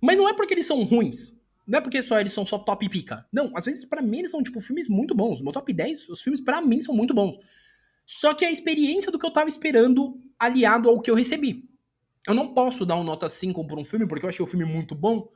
[0.00, 1.34] Mas não é porque eles são ruins.
[1.66, 3.26] Não é porque só eles são só top pica.
[3.32, 5.38] Não, às vezes para mim eles são tipo filmes muito bons.
[5.38, 7.36] No meu top 10, os filmes para mim são muito bons.
[8.06, 11.68] Só que a experiência do que eu tava esperando aliado ao que eu recebi.
[12.26, 14.64] Eu não posso dar uma nota 5 por um filme, porque eu achei o filme
[14.64, 15.28] muito bom.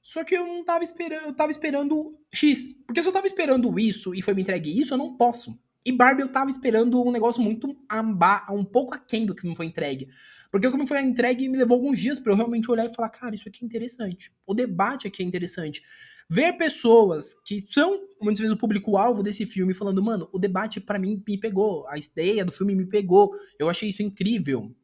[0.00, 2.68] Só que eu não tava esperando, eu tava esperando X.
[2.86, 5.58] Porque se eu tava esperando isso e foi me entregue isso, eu não posso.
[5.84, 9.54] E Barbie eu tava esperando um negócio muito amba, um pouco aquém do que me
[9.54, 10.08] foi entregue.
[10.50, 12.94] Porque o que me foi entregue me levou alguns dias para eu realmente olhar e
[12.94, 14.32] falar, cara, isso aqui é interessante.
[14.46, 15.82] O debate aqui é interessante
[16.28, 20.98] ver pessoas que são, muitas vezes, o público-alvo desse filme falando, mano, o debate para
[20.98, 24.74] mim me pegou, a ideia do filme me pegou, eu achei isso incrível.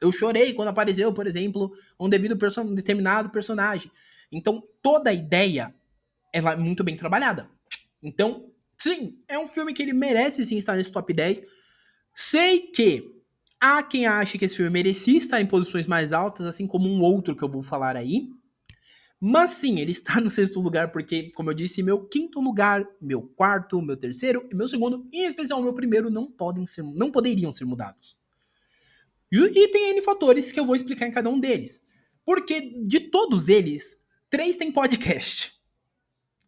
[0.00, 3.90] Eu chorei quando apareceu, por exemplo, um devido person um determinado personagem.
[4.30, 5.74] Então, toda a ideia
[6.32, 7.48] ela é muito bem trabalhada.
[8.02, 11.42] Então, sim, é um filme que ele merece sim estar nesse top 10.
[12.14, 13.14] Sei que
[13.60, 17.00] há quem ache que esse filme merecia estar em posições mais altas, assim como um
[17.00, 18.28] outro que eu vou falar aí.
[19.20, 23.22] Mas sim, ele está no sexto lugar porque, como eu disse, meu quinto lugar, meu
[23.22, 27.50] quarto, meu terceiro e meu segundo, em especial meu primeiro, não podem ser, não poderiam
[27.50, 28.18] ser mudados.
[29.30, 31.82] E, e tem N fatores que eu vou explicar em cada um deles.
[32.24, 33.98] Porque de todos eles,
[34.30, 35.54] três têm podcast.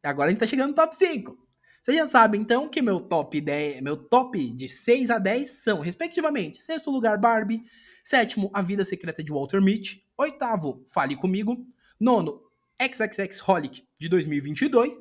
[0.03, 1.37] Agora a gente tá chegando no top 5.
[1.83, 5.81] Vocês já sabem, então, que meu top 10, meu top de 6 a 10 são,
[5.81, 7.63] respectivamente, sexto lugar, Barbie,
[8.05, 11.67] sétimo, A Vida Secreta de Walter Mitty, oitavo, Fale Comigo,
[11.99, 12.43] nono,
[12.81, 14.99] XXX Holic de 2022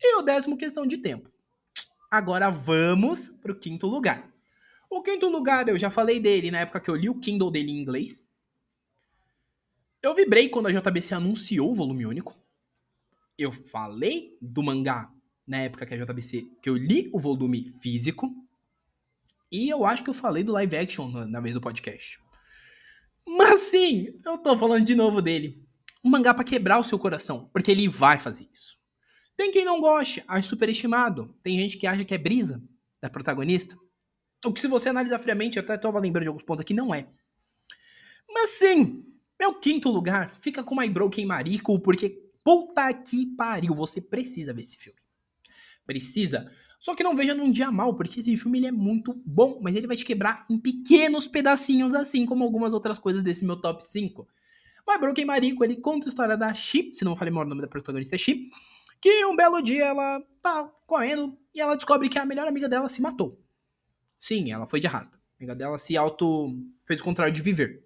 [0.00, 1.30] e o décimo questão de tempo.
[2.10, 4.32] Agora vamos para o quinto lugar.
[4.90, 7.70] O quinto lugar, eu já falei dele na época que eu li o Kindle dele
[7.70, 8.24] em inglês.
[10.02, 12.34] Eu vibrei quando a JBC anunciou o volume único.
[13.36, 15.10] Eu falei do mangá
[15.46, 18.30] na época que a JBC, que eu li o volume físico.
[19.52, 22.18] E eu acho que eu falei do live action na, na vez do podcast.
[23.26, 25.67] Mas sim, eu tô falando de novo dele
[26.08, 28.78] um mangá para quebrar o seu coração, porque ele vai fazer isso.
[29.36, 31.36] Tem quem não goste, acha superestimado.
[31.42, 32.60] Tem gente que acha que é brisa
[33.00, 33.78] da protagonista.
[34.44, 37.06] O que, se você analisar friamente, até tava lembrando de alguns pontos aqui, não é.
[38.28, 39.04] Mas sim,
[39.38, 44.62] meu quinto lugar fica com My Broken Marico, porque puta que pariu, você precisa ver
[44.62, 44.98] esse filme.
[45.86, 46.50] Precisa.
[46.80, 49.74] Só que não veja num dia mal, porque esse filme ele é muito bom, mas
[49.74, 53.84] ele vai te quebrar em pequenos pedacinhos, assim como algumas outras coisas desse meu top
[53.84, 54.26] 5.
[54.88, 57.60] My Broken Marico, ele conta a história da Shi, se não falei mal o nome
[57.60, 58.48] da protagonista é Shi,
[59.00, 62.88] que um belo dia ela tá correndo e ela descobre que a melhor amiga dela
[62.88, 63.38] se matou.
[64.18, 65.16] Sim, ela foi de arrasta.
[65.16, 67.84] A amiga dela se auto fez o contrário de viver.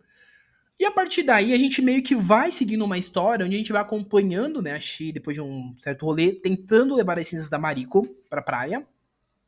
[0.78, 3.72] E a partir daí a gente meio que vai seguindo uma história onde a gente
[3.72, 7.58] vai acompanhando, né, a Shi depois de um certo rolê, tentando levar as cinzas da
[7.58, 8.86] Mariko pra praia.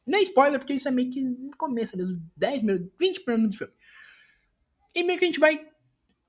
[0.04, 3.50] Nem spoiler, porque isso é meio que no começo, ali, uns 10 minutos, 20 minutos
[3.50, 3.72] do filme.
[4.94, 5.66] E meio que a gente vai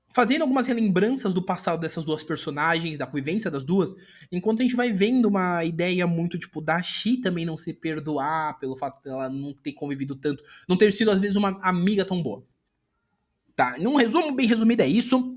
[0.08, 3.94] fazendo algumas relembranças do passado dessas duas personagens, da convivência das duas,
[4.30, 8.58] enquanto a gente vai vendo uma ideia muito, tipo, da Shi também não se perdoar
[8.58, 12.22] pelo fato dela não ter convivido tanto, não ter sido, às vezes, uma amiga tão
[12.22, 12.44] boa.
[13.54, 15.34] Tá, num resumo bem resumido é isso.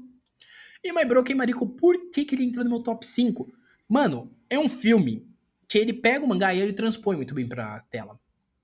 [0.83, 3.51] E My Broken Mariko, por que, que ele entrou no meu top 5?
[3.87, 5.27] Mano, é um filme
[5.67, 8.19] que ele pega o mangá e ele transpõe muito bem pra tela.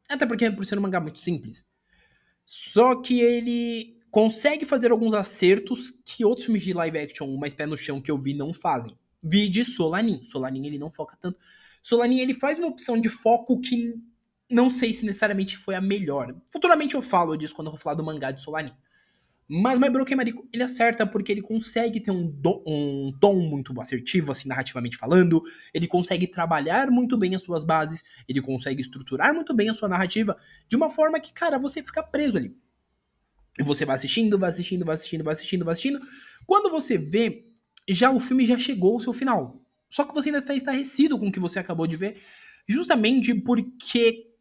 [0.10, 1.64] Até porque por ser um mangá muito simples.
[2.46, 7.66] Só que ele consegue fazer alguns acertos que outros filmes de live action mais pé
[7.66, 8.98] no chão que eu vi não fazem.
[9.22, 10.26] Vi de Solanin.
[10.26, 11.38] Solanin ele não foca tanto.
[11.82, 13.94] Solanin ele faz uma opção de foco que
[14.50, 16.34] não sei se necessariamente foi a melhor.
[16.50, 18.72] Futuramente eu falo disso quando eu vou falar do mangá de Solanin.
[19.50, 23.78] Mas My Broken Marico, ele acerta porque ele consegue ter um, do, um tom muito
[23.82, 25.42] assertivo, assim, narrativamente falando.
[25.74, 28.02] Ele consegue trabalhar muito bem as suas bases.
[28.30, 30.38] Ele consegue estruturar muito bem a sua narrativa
[30.70, 32.56] de uma forma que, cara, você fica preso ali.
[33.60, 36.00] E você vai assistindo, vai assistindo, vai assistindo, vai assistindo, vai assistindo.
[36.46, 37.46] Quando você vê,
[37.90, 39.62] já o filme já chegou ao seu final.
[39.90, 42.22] Só que você ainda está estarrecido com o que você acabou de ver,
[42.68, 44.36] justamente porque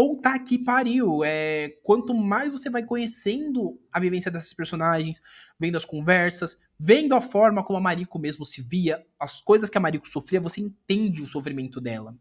[0.00, 1.22] Puta que pariu.
[1.22, 5.20] É, quanto mais você vai conhecendo a vivência dessas personagens,
[5.58, 9.76] vendo as conversas, vendo a forma como a Mariko mesmo se via, as coisas que
[9.76, 12.16] a Mariko sofria, você entende o sofrimento dela.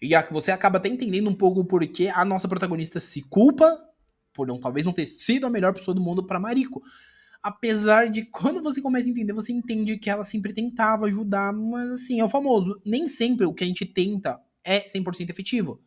[0.00, 3.76] E você acaba até entendendo um pouco porque a nossa protagonista se culpa
[4.34, 6.82] por não talvez não ter sido a melhor pessoa do mundo para Mariko.
[7.42, 11.90] Apesar de quando você começa a entender, você entende que ela sempre tentava ajudar, mas
[11.90, 15.80] assim, é o famoso, nem sempre o que a gente tenta é 100% efetivo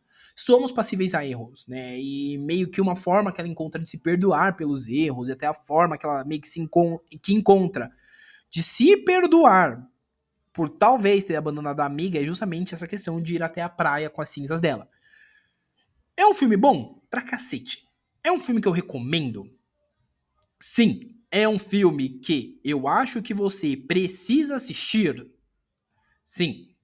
[0.44, 1.98] somos passíveis a erros, né?
[1.98, 5.46] E meio que uma forma que ela encontra de se perdoar pelos erros, e até
[5.46, 7.90] a forma que ela meio que se encon que encontra
[8.48, 9.84] de se perdoar
[10.52, 14.08] por talvez ter abandonado a amiga é justamente essa questão de ir até a praia
[14.08, 14.88] com as cinzas dela.
[16.16, 17.02] É um filme bom?
[17.10, 17.87] Pra cacete.
[18.22, 19.50] É um filme que eu recomendo?
[20.60, 21.14] Sim.
[21.30, 25.26] É um filme que eu acho que você precisa assistir?
[26.24, 26.74] Sim.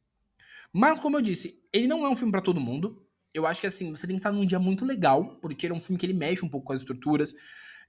[0.73, 3.66] Mas, como eu disse, ele não é um filme para todo mundo eu acho que
[3.66, 6.07] assim, você tem que estar num dia muito legal, porque ele é um filme que
[6.07, 7.35] ele mexe um pouco com as estruturas.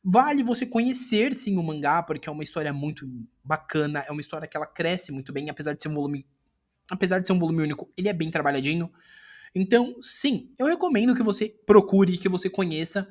[0.03, 3.07] Vale você conhecer sim o mangá, porque é uma história muito
[3.43, 6.25] bacana, é uma história que ela cresce muito bem, apesar de ser um volume.
[6.89, 8.91] Apesar de ser um volume único, ele é bem trabalhadinho.
[9.53, 13.07] Então, sim, eu recomendo que você procure, que você conheça.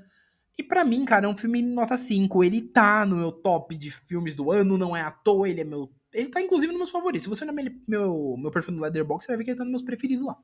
[0.57, 2.45] E para mim, cara, é um filme nota 5.
[2.45, 5.65] Ele tá no meu top de filmes do ano, não é à toa, ele é
[5.65, 5.91] meu.
[6.13, 7.25] Ele tá inclusive nos meus favoritos.
[7.25, 7.53] Se você olhar
[7.89, 10.37] meu, meu perfil no Letterboxd, você vai ver que ele tá nos meus preferidos lá.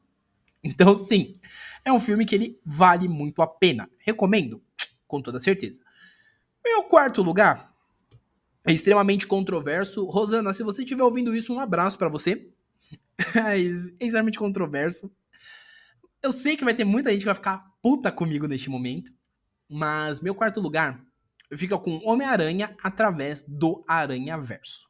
[0.63, 1.39] Então, sim,
[1.85, 3.89] é um filme que ele vale muito a pena.
[3.99, 4.63] Recomendo,
[5.07, 5.81] com toda certeza.
[6.63, 7.73] Meu quarto lugar
[8.67, 10.05] é extremamente controverso.
[10.05, 12.51] Rosana, se você estiver ouvindo isso, um abraço para você.
[13.49, 15.11] é extremamente controverso.
[16.23, 19.11] Eu sei que vai ter muita gente que vai ficar puta comigo neste momento,
[19.71, 21.01] mas meu quarto lugar
[21.57, 24.89] fica com Homem-Aranha através do Aranha Verso.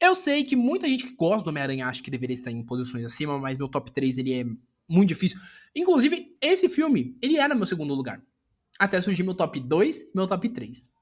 [0.00, 3.04] Eu sei que muita gente que gosta do Homem-Aranha acha que deveria estar em posições
[3.04, 4.44] acima, mas meu top 3 ele é
[4.88, 5.38] muito difícil.
[5.74, 8.22] Inclusive, esse filme, ele era meu segundo lugar.
[8.78, 10.92] Até surgir meu top 2 meu top 3.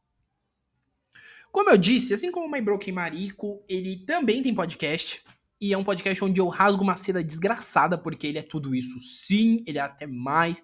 [1.50, 5.22] Como eu disse, assim como o My Broken Marico, ele também tem podcast.
[5.60, 8.98] E é um podcast onde eu rasgo uma seda desgraçada, porque ele é tudo isso
[8.98, 10.62] sim, ele é até mais.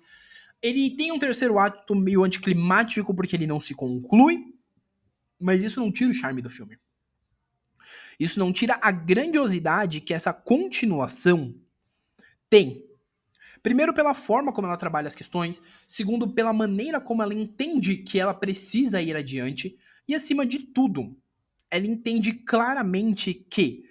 [0.61, 4.55] Ele tem um terceiro ato meio anticlimático, porque ele não se conclui.
[5.40, 6.79] Mas isso não tira o charme do filme.
[8.18, 11.55] Isso não tira a grandiosidade que essa continuação
[12.51, 12.85] tem.
[13.62, 15.62] Primeiro, pela forma como ela trabalha as questões.
[15.87, 19.77] Segundo, pela maneira como ela entende que ela precisa ir adiante.
[20.07, 21.16] E, acima de tudo,
[21.71, 23.88] ela entende claramente que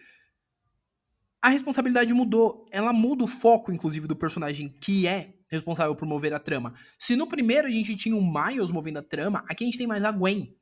[1.42, 2.68] a responsabilidade mudou.
[2.72, 6.74] Ela muda o foco, inclusive, do personagem que é responsável por mover a trama.
[6.98, 9.88] Se no primeiro a gente tinha o Miles movendo a trama, aqui a gente tem
[9.88, 10.54] mais a Gwen.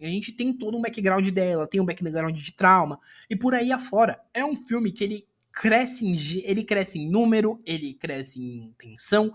[0.00, 2.98] A gente tem todo um background dela, tem um background de trauma
[3.30, 4.20] e por aí afora.
[4.34, 9.32] É um filme que ele cresce em, ele cresce em número, ele cresce em tensão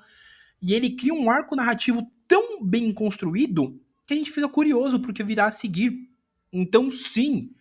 [0.61, 5.23] e ele cria um arco narrativo tão bem construído que a gente fica curioso porque
[5.23, 6.09] virá a seguir.
[6.51, 7.51] Então, sim,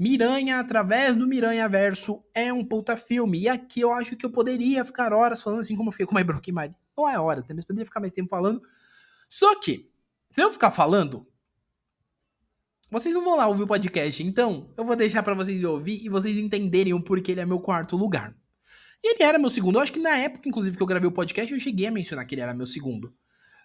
[0.00, 3.40] Miranha, através do Miranha Verso, é um puta filme.
[3.40, 6.14] E aqui eu acho que eu poderia ficar horas falando assim como eu fiquei com
[6.14, 6.74] My Broken Mari.
[6.96, 8.62] Não é hora, também poderia ficar mais tempo falando.
[9.28, 9.90] Só que,
[10.30, 11.26] se eu ficar falando,
[12.90, 16.08] vocês não vão lá ouvir o podcast, então eu vou deixar para vocês ouvir e
[16.08, 18.34] vocês entenderem o porquê ele é meu quarto lugar.
[19.04, 19.76] E ele era meu segundo.
[19.76, 22.26] Eu acho que na época, inclusive, que eu gravei o podcast, eu cheguei a mencionar
[22.26, 23.14] que ele era meu segundo.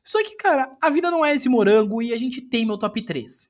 [0.03, 3.01] Só que, cara, a vida não é esse morango e a gente tem meu top
[3.01, 3.49] 3.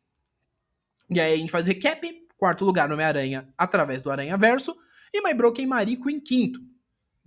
[1.10, 2.25] E aí a gente faz o recap.
[2.38, 4.76] Quarto lugar, Homem-Aranha, através do Aranha Verso.
[5.13, 6.60] E My Broken Marico em quinto,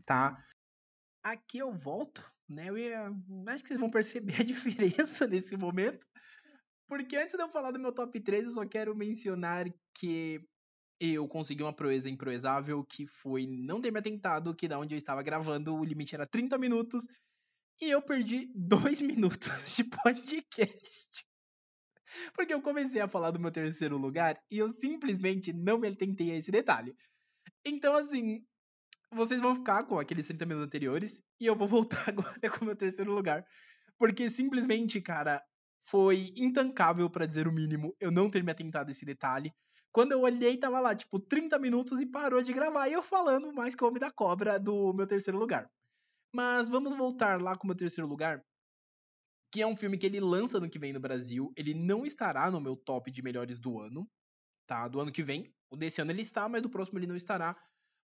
[0.04, 0.36] tá?
[1.22, 2.68] Aqui eu volto, né?
[2.68, 3.10] Eu ia...
[3.46, 6.06] Acho que vocês vão perceber a diferença nesse momento.
[6.86, 10.40] Porque antes de eu falar do meu top 3, eu só quero mencionar que
[11.00, 14.98] eu consegui uma proeza improesável, que foi não ter me atentado que da onde eu
[14.98, 17.06] estava gravando o limite era 30 minutos
[17.80, 21.27] e eu perdi 2 minutos de podcast.
[22.34, 26.32] Porque eu comecei a falar do meu terceiro lugar e eu simplesmente não me atentei
[26.32, 26.96] a esse detalhe.
[27.64, 28.44] Então, assim,
[29.12, 32.66] vocês vão ficar com aqueles 30 minutos anteriores e eu vou voltar agora com o
[32.66, 33.44] meu terceiro lugar.
[33.98, 35.42] Porque simplesmente, cara,
[35.88, 39.52] foi intancável, para dizer o mínimo, eu não ter me atentado a esse detalhe.
[39.90, 42.88] Quando eu olhei, tava lá, tipo, 30 minutos e parou de gravar.
[42.88, 45.68] E eu falando mais que o Homem da Cobra do meu terceiro lugar.
[46.32, 48.44] Mas vamos voltar lá com o meu terceiro lugar.
[49.50, 51.52] Que é um filme que ele lança no que vem no Brasil.
[51.56, 54.08] Ele não estará no meu top de melhores do ano,
[54.66, 54.86] tá?
[54.88, 55.52] Do ano que vem.
[55.70, 57.56] O desse ano ele está, mas do próximo ele não estará.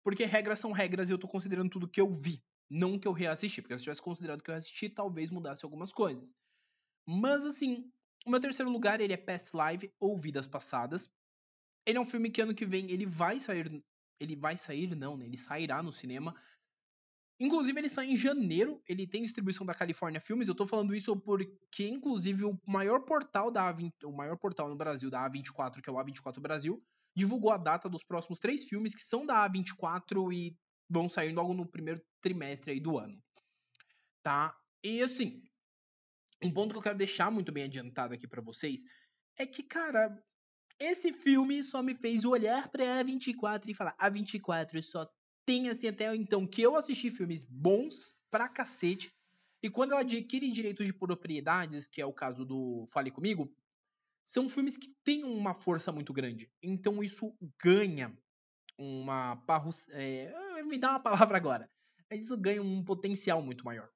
[0.03, 2.43] Porque regras são regras e eu tô considerando tudo que eu vi.
[2.71, 3.63] Não que eu reassisti.
[3.63, 6.33] Porque se eu tivesse considerado que eu assisti, talvez mudasse algumas coisas.
[7.07, 7.91] Mas assim,
[8.27, 11.11] o meu terceiro lugar ele é Past Live ou Vidas Passadas.
[11.87, 13.83] Ele é um filme que ano que vem ele vai sair.
[14.21, 15.27] Ele vai sair, não, né?
[15.27, 16.35] Ele sairá no cinema.
[17.39, 18.83] Inclusive, ele sai em janeiro.
[18.87, 20.49] Ele tem distribuição da California Filmes.
[20.49, 24.77] Eu tô falando isso porque, inclusive, o maior portal da A20, o maior portal no
[24.77, 26.83] Brasil da A24, que é o A24 Brasil,
[27.17, 30.57] divulgou a data dos próximos três filmes que são da A24 e
[30.89, 33.23] vão sair logo no primeiro trimestre aí do ano.
[34.23, 34.57] Tá?
[34.83, 35.43] E assim,
[36.43, 38.83] um ponto que eu quero deixar muito bem adiantado aqui para vocês
[39.37, 40.23] é que, cara,
[40.79, 45.09] esse filme só me fez olhar pra A24 e falar: A24 só
[45.47, 49.13] tem, assim, até então, que eu assisti filmes bons pra cacete.
[49.63, 53.55] E quando ela adquire direitos de propriedades, que é o caso do Fale Comigo,
[54.25, 56.51] são filmes que têm uma força muito grande.
[56.63, 58.17] Então isso ganha
[58.79, 59.43] uma.
[59.91, 61.71] É, me dá uma palavra agora.
[62.11, 63.91] Mas isso ganha um potencial muito maior.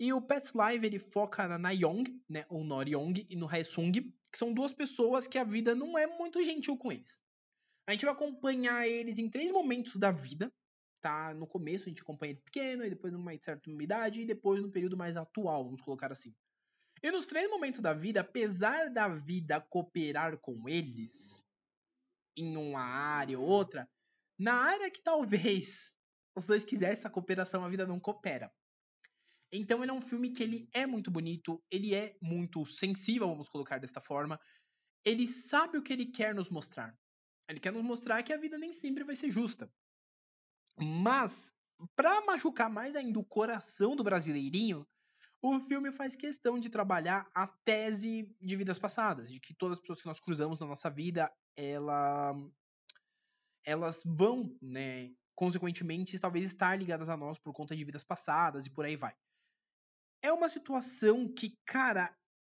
[0.00, 4.38] E o Pets Live ele foca na Nayoung, né, ou Noryong, e no Haesung, que
[4.38, 7.20] são duas pessoas que a vida não é muito gentil com eles.
[7.88, 10.52] A gente vai acompanhar eles em três momentos da vida,
[11.00, 11.32] tá?
[11.32, 14.70] No começo a gente acompanha eles pequenos, e depois numa certa idade, e depois no
[14.70, 16.36] período mais atual, vamos colocar assim.
[17.02, 21.42] E nos três momentos da vida, apesar da vida cooperar com eles,
[22.36, 23.88] em uma área ou outra,
[24.38, 25.96] na área que talvez
[26.36, 28.52] os dois quisessem essa cooperação, a vida não coopera.
[29.50, 33.48] Então ele é um filme que ele é muito bonito, ele é muito sensível, vamos
[33.48, 34.38] colocar desta forma.
[35.06, 36.94] Ele sabe o que ele quer nos mostrar.
[37.48, 39.72] Ele quer nos mostrar que a vida nem sempre vai ser justa.
[40.78, 41.50] Mas,
[41.96, 44.86] para machucar mais ainda o coração do brasileirinho,
[45.42, 49.80] o filme faz questão de trabalhar a tese de vidas passadas, de que todas as
[49.80, 52.34] pessoas que nós cruzamos na nossa vida, ela,
[53.64, 58.70] elas vão, né, consequentemente, talvez estar ligadas a nós por conta de vidas passadas e
[58.70, 59.14] por aí vai.
[60.22, 62.16] É uma situação que, cara,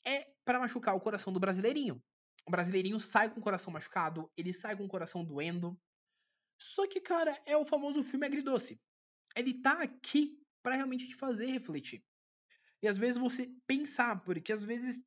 [0.07, 2.01] é para machucar o coração do brasileirinho.
[2.49, 5.79] O brasileirinho sai com o coração machucado, ele sai com o coração doendo.
[6.59, 8.81] Só que, cara, é o famoso filme agridoce.
[9.37, 12.03] Ele tá aqui para realmente te fazer refletir.
[12.83, 14.99] E às vezes você pensar, porque às vezes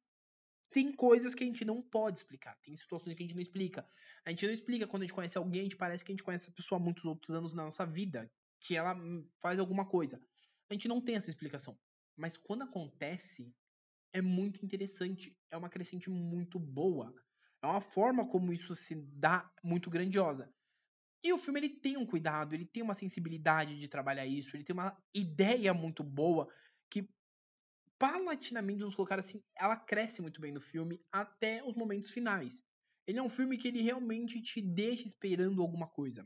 [0.70, 3.90] tem coisas que a gente não pode explicar, tem situações que a gente não explica.
[4.24, 6.24] A gente não explica quando a gente conhece alguém, a gente parece que a gente
[6.24, 8.96] conhece essa pessoa há muitos outros anos na nossa vida, que ela
[9.42, 10.22] faz alguma coisa.
[10.70, 11.76] A gente não tem essa explicação.
[12.16, 13.52] Mas quando acontece,
[14.14, 17.12] é muito interessante, é uma crescente muito boa.
[17.64, 20.54] É uma forma como isso se dá muito grandiosa.
[21.24, 24.64] E o filme ele tem um cuidado, ele tem uma sensibilidade de trabalhar isso, ele
[24.64, 26.48] tem uma ideia muito boa
[26.90, 27.08] que
[28.00, 32.64] paulatinamente, vamos colocar assim, ela cresce muito bem no filme até os momentos finais.
[33.06, 36.26] Ele é um filme que ele realmente te deixa esperando alguma coisa.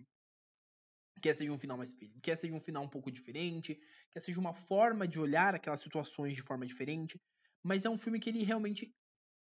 [1.21, 3.77] Quer seja um final mais quer seja um final um pouco diferente,
[4.11, 7.19] quer seja uma forma de olhar aquelas situações de forma diferente,
[7.63, 8.95] mas é um filme que ele realmente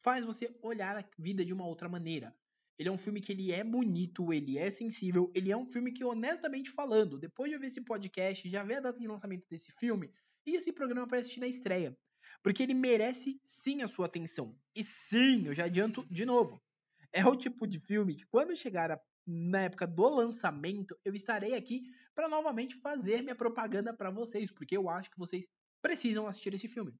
[0.04, 2.36] faz você olhar a vida de uma outra maneira.
[2.78, 5.92] Ele é um filme que ele é bonito, ele é sensível, ele é um filme
[5.92, 9.72] que, honestamente falando, depois de ver esse podcast, já ver a data de lançamento desse
[9.72, 10.12] filme,
[10.44, 11.96] e esse programa para assistir na estreia.
[12.42, 14.54] Porque ele merece sim a sua atenção.
[14.74, 16.62] E sim, eu já adianto de novo.
[17.10, 21.54] É o tipo de filme que quando chegar a, na época do lançamento, eu estarei
[21.54, 25.48] aqui para novamente fazer minha propaganda para vocês, porque eu acho que vocês
[25.80, 26.94] precisam assistir esse filme.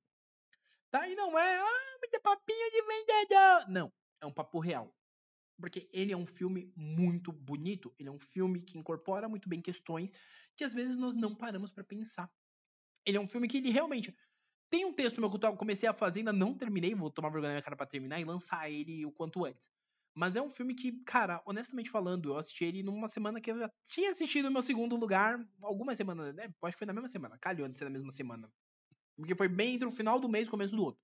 [0.95, 1.09] Tá?
[1.09, 3.69] E não é, ah, mas é papinho de vendedor.
[3.69, 4.97] Não, é um papo real.
[5.61, 9.61] Porque ele é um filme muito bonito, ele é um filme que incorpora muito bem
[9.61, 10.13] questões
[10.55, 12.31] que às vezes nós não paramos para pensar.
[13.05, 14.15] Ele é um filme que ele realmente
[14.71, 17.49] tem um texto meu que eu comecei a fazer, ainda não terminei, vou tomar vergonha
[17.49, 19.69] na minha cara pra terminar e lançar ele o quanto antes.
[20.15, 23.59] Mas é um filme que, cara, honestamente falando, eu assisti ele numa semana que eu
[23.59, 26.45] já tinha assistido o meu segundo lugar, algumas semanas, né?
[26.63, 28.49] Acho que foi na mesma semana, calhou de ser na mesma semana.
[29.17, 31.01] Porque foi bem entre o final do mês e o começo do outro.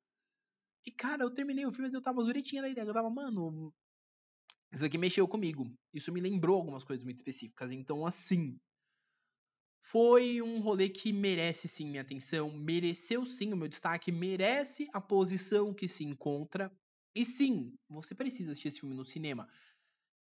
[0.87, 2.87] E, cara, eu terminei o filme, mas eu tava zuritinha da ideia.
[2.87, 3.73] Eu tava, mano,
[4.73, 5.70] isso aqui mexeu comigo.
[5.92, 7.70] Isso me lembrou algumas coisas muito específicas.
[7.70, 8.59] Então, assim,
[9.83, 15.01] foi um rolê que merece sim minha atenção, mereceu sim o meu destaque, merece a
[15.01, 16.70] posição que se encontra.
[17.14, 19.49] E sim, você precisa assistir esse filme no cinema.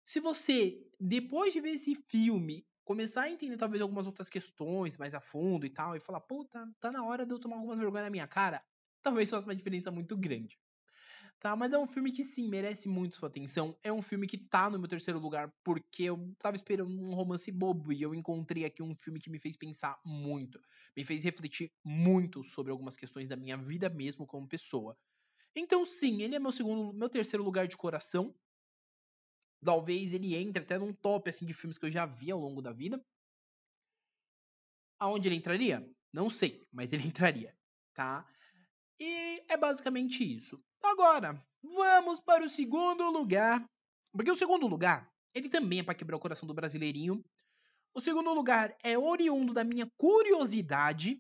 [0.04, 5.14] Se você, depois de ver esse filme, começar a entender talvez algumas outras questões mais
[5.14, 8.06] a fundo e tal, e falar, puta, tá na hora de eu tomar algumas vergonhas
[8.06, 8.64] na minha cara,
[9.02, 10.58] talvez faça uma diferença muito grande.
[11.40, 11.56] tá?
[11.56, 13.78] Mas é um filme que sim, merece muito sua atenção.
[13.82, 17.50] É um filme que tá no meu terceiro lugar porque eu tava esperando um romance
[17.52, 20.60] bobo e eu encontrei aqui um filme que me fez pensar muito,
[20.96, 24.96] me fez refletir muito sobre algumas questões da minha vida mesmo como pessoa.
[25.56, 28.34] Então sim, ele é meu segundo, meu terceiro lugar de coração.
[29.64, 32.62] Talvez ele entre até num top assim de filmes que eu já vi ao longo
[32.62, 33.00] da vida.
[34.98, 35.88] Aonde ele entraria?
[36.12, 37.54] Não sei, mas ele entraria,
[37.94, 38.26] tá?
[38.98, 40.62] E é basicamente isso.
[40.82, 43.64] Agora, vamos para o segundo lugar.
[44.12, 47.22] Porque o segundo lugar, ele também é para quebrar o coração do brasileirinho.
[47.94, 51.18] O segundo lugar é oriundo da minha curiosidade.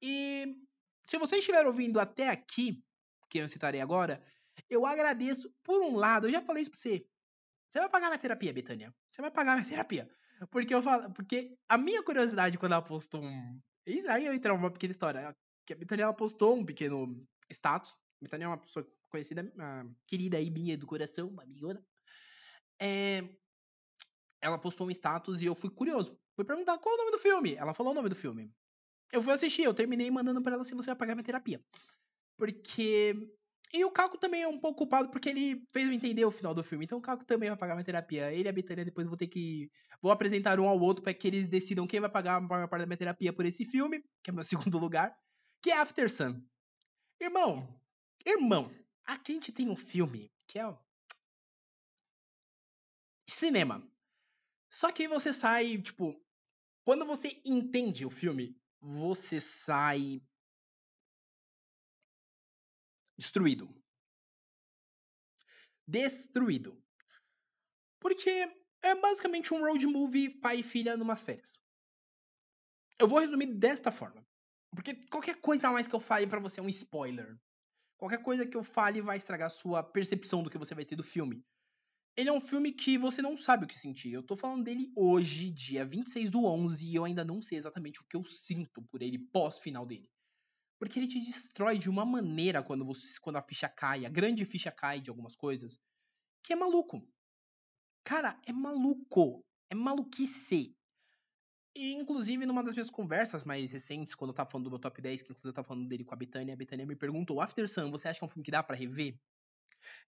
[0.00, 0.54] E
[1.06, 2.82] se você estiver ouvindo até aqui,
[3.30, 4.22] que eu citarei agora,
[4.68, 7.06] eu agradeço por um lado, eu já falei isso pra você.
[7.72, 8.94] Você vai pagar minha terapia, Betânia.
[9.10, 10.08] Você vai pagar minha terapia.
[10.50, 13.60] Porque eu falo, porque a minha curiosidade quando ela postou um.
[13.86, 15.34] Isso aí eu entrar uma pequena história.
[15.66, 17.92] Que a Betânia ela postou um pequeno status.
[17.92, 21.82] A Betânia é uma pessoa conhecida, uma querida aí minha do coração, uma amigona.
[22.80, 23.22] É,
[24.40, 26.18] ela postou um status e eu fui curioso.
[26.34, 27.54] Fui perguntar qual é o nome do filme.
[27.54, 28.52] Ela falou o nome do filme.
[29.12, 31.62] Eu fui assistir, eu terminei mandando para ela se você vai pagar minha terapia.
[32.36, 33.14] Porque
[33.72, 36.52] e o Caco também é um pouco culpado porque ele fez eu entender o final
[36.52, 36.84] do filme.
[36.84, 38.30] Então o Caco também vai pagar minha terapia.
[38.30, 39.70] Ele e a Betânia depois vou ter que.
[40.02, 42.82] Vou apresentar um ao outro para que eles decidam quem vai pagar a maior parte
[42.82, 44.44] da minha terapia por esse filme, que é meu
[44.74, 45.16] segundo lugar,
[45.62, 46.42] que é After Sun.
[47.18, 47.80] Irmão,
[48.26, 48.70] irmão,
[49.06, 50.78] aqui a gente tem um filme que é.
[53.26, 53.82] Cinema.
[54.70, 56.20] Só que você sai, tipo.
[56.84, 60.20] Quando você entende o filme, você sai
[63.22, 63.72] Destruído.
[65.86, 66.76] Destruído.
[68.00, 68.52] Porque
[68.82, 71.62] é basicamente um road movie pai e filha numas férias.
[72.98, 74.26] Eu vou resumir desta forma.
[74.74, 77.38] Porque qualquer coisa a mais que eu fale para você é um spoiler.
[77.96, 81.04] Qualquer coisa que eu fale vai estragar sua percepção do que você vai ter do
[81.04, 81.44] filme.
[82.16, 84.12] Ele é um filme que você não sabe o que sentir.
[84.12, 88.00] Eu tô falando dele hoje, dia 26 do 11, e eu ainda não sei exatamente
[88.00, 90.10] o que eu sinto por ele pós-final dele.
[90.82, 94.44] Porque ele te destrói de uma maneira quando, você, quando a ficha cai, a grande
[94.44, 95.78] ficha cai de algumas coisas,
[96.42, 97.08] que é maluco.
[98.02, 99.46] Cara, é maluco.
[99.70, 100.76] É maluquice.
[101.72, 105.00] E, inclusive, numa das minhas conversas mais recentes, quando eu tava falando do meu top
[105.00, 107.68] 10, que inclusive eu tava falando dele com a Betânia, a Betânia me perguntou: After
[107.68, 109.16] Sun, você acha que é um filme que dá para rever?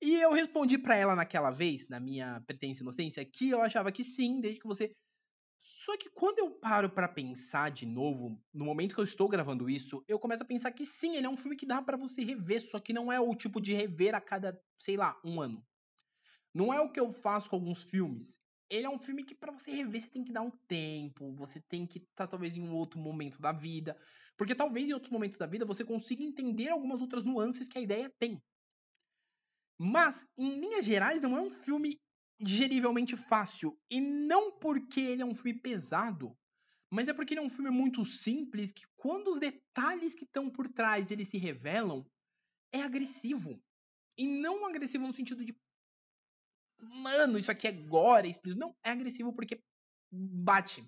[0.01, 4.03] E eu respondi para ela naquela vez, na minha pretensa inocência, que eu achava que
[4.03, 4.91] sim, desde que você
[5.65, 9.69] só que quando eu paro para pensar de novo, no momento que eu estou gravando
[9.69, 12.21] isso, eu começo a pensar que sim, ele é um filme que dá para você
[12.21, 15.65] rever, só que não é o tipo de rever a cada, sei lá, um ano.
[16.53, 18.41] Não é o que eu faço com alguns filmes.
[18.69, 21.61] Ele é um filme que para você rever você tem que dar um tempo, você
[21.61, 23.97] tem que estar tá, talvez em um outro momento da vida,
[24.35, 27.81] porque talvez em outros momentos da vida você consiga entender algumas outras nuances que a
[27.81, 28.43] ideia tem.
[29.79, 32.01] Mas, em linhas gerais, não é um filme
[32.39, 33.79] digerivelmente fácil.
[33.89, 36.37] E não porque ele é um filme pesado,
[36.91, 40.49] mas é porque ele é um filme muito simples que quando os detalhes que estão
[40.49, 42.05] por trás eles se revelam,
[42.71, 43.61] é agressivo.
[44.17, 45.55] E não agressivo no sentido de
[46.79, 49.63] mano, isso aqui é gore, é não, é agressivo porque
[50.11, 50.87] bate.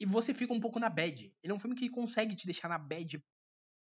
[0.00, 1.32] E você fica um pouco na bad.
[1.42, 3.22] Ele é um filme que consegue te deixar na bad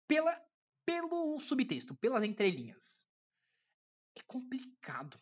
[0.08, 0.42] pela
[0.86, 3.08] pelo subtexto, pelas entrelinhas.
[4.18, 5.20] É complicado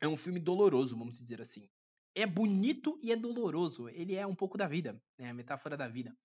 [0.00, 1.68] é um filme doloroso, vamos dizer assim.
[2.14, 3.88] É bonito e é doloroso.
[3.88, 5.30] Ele é um pouco da vida, né?
[5.30, 6.16] A metáfora da vida.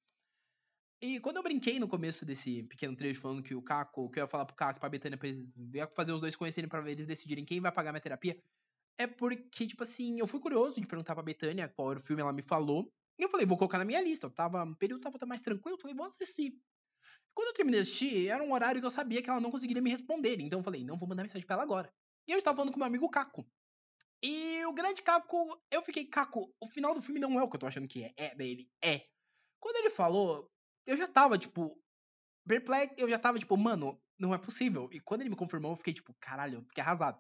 [1.02, 4.24] E quando eu brinquei no começo desse pequeno trecho falando que o Caco, que eu
[4.24, 5.50] ia falar pro Caco e pra Betânia pra eles
[5.96, 8.40] fazer os dois conhecerem pra eles decidirem quem vai pagar minha terapia,
[9.00, 12.22] é porque, tipo assim, eu fui curioso de perguntar pra Betânia qual era o filme,
[12.22, 12.94] ela me falou.
[13.18, 14.28] E eu falei, vou colocar na minha lista.
[14.28, 16.54] Eu tava, o período tava mais tranquilo, eu falei, vou assistir.
[17.34, 19.82] Quando eu terminei de assistir, era um horário que eu sabia que ela não conseguiria
[19.82, 20.40] me responder.
[20.40, 21.92] Então eu falei, não vou mandar mensagem pra ela agora.
[22.28, 23.44] E eu estava falando com meu amigo Caco.
[24.24, 27.56] E o grande Caco, eu fiquei, Caco, o final do filme não é o que
[27.56, 28.14] eu tô achando que é.
[28.16, 29.06] É dele, é.
[29.60, 30.50] Quando ele falou,
[30.86, 31.76] eu já tava, tipo,
[32.48, 34.90] perplexo, eu já tava, tipo, mano, não é possível.
[34.92, 37.20] E quando ele me confirmou, eu fiquei, tipo, caralho, eu fiquei arrasado.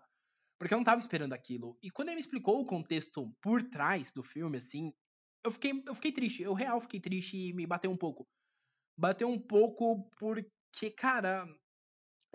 [0.60, 1.76] Porque eu não tava esperando aquilo.
[1.82, 4.94] E quando ele me explicou o contexto por trás do filme, assim,
[5.44, 6.44] eu fiquei, eu fiquei triste.
[6.44, 8.28] Eu real fiquei triste e me bateu um pouco.
[8.96, 11.48] Bateu um pouco porque, cara,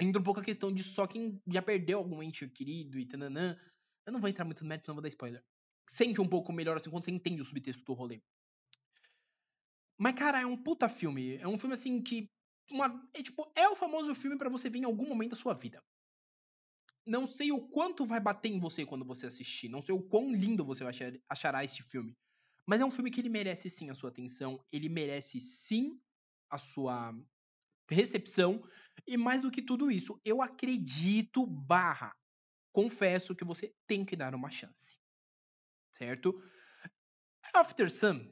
[0.00, 3.56] entra um pouco a questão de só quem já perdeu algum ente querido e tananã
[4.06, 5.44] eu não vou entrar muito no mérito, não vou dar spoiler.
[5.88, 8.22] Sente um pouco melhor assim quando você entende o subtexto do rolê.
[9.98, 11.36] Mas, cara, é um puta filme.
[11.36, 12.30] É um filme assim que.
[12.70, 15.54] Uma, é, tipo, é o famoso filme para você ver em algum momento da sua
[15.54, 15.82] vida.
[17.06, 19.68] Não sei o quanto vai bater em você quando você assistir.
[19.68, 22.16] Não sei o quão lindo você vai achar, achará este filme.
[22.66, 24.60] Mas é um filme que ele merece sim a sua atenção.
[24.72, 26.00] Ele merece sim
[26.50, 27.14] a sua
[27.88, 28.62] recepção.
[29.06, 32.12] E mais do que tudo isso, eu acredito barra
[32.76, 34.98] confesso que você tem que dar uma chance.
[35.94, 36.38] Certo?
[37.54, 38.30] After Sun,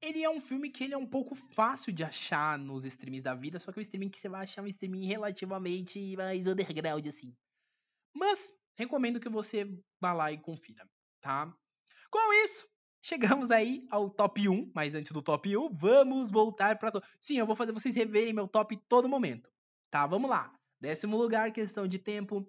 [0.00, 3.34] ele é um filme que ele é um pouco fácil de achar nos streams da
[3.34, 7.04] vida, só que o streaming que você vai achar é um streaming relativamente mais underground
[7.08, 7.36] assim.
[8.14, 9.64] Mas recomendo que você
[10.00, 10.88] vá lá e confira,
[11.20, 11.52] tá?
[12.08, 12.68] Com isso,
[13.02, 17.46] chegamos aí ao top 1, mas antes do top 1, vamos voltar para Sim, eu
[17.46, 19.50] vou fazer vocês reverem meu top todo momento.
[19.90, 20.56] Tá, vamos lá.
[20.80, 22.48] Décimo lugar, questão de tempo.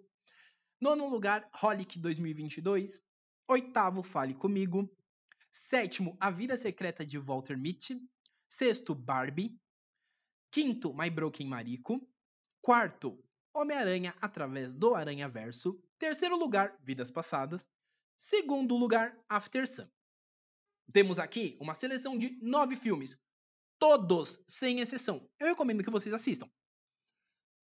[0.84, 3.02] Nono lugar, Holic 2022.
[3.48, 4.94] Oitavo, Fale Comigo.
[5.50, 8.02] Sétimo, A Vida Secreta de Walter Mitty.
[8.50, 9.58] Sexto, Barbie.
[10.52, 12.06] Quinto, My Broken Marico.
[12.62, 13.18] Quarto,
[13.54, 15.82] Homem-Aranha através do Aranha Verso.
[15.98, 17.66] Terceiro lugar, Vidas Passadas.
[18.18, 19.88] Segundo lugar, After Sun.
[20.92, 23.18] Temos aqui uma seleção de nove filmes.
[23.80, 25.32] Todos, sem exceção.
[25.40, 26.52] Eu recomendo que vocês assistam.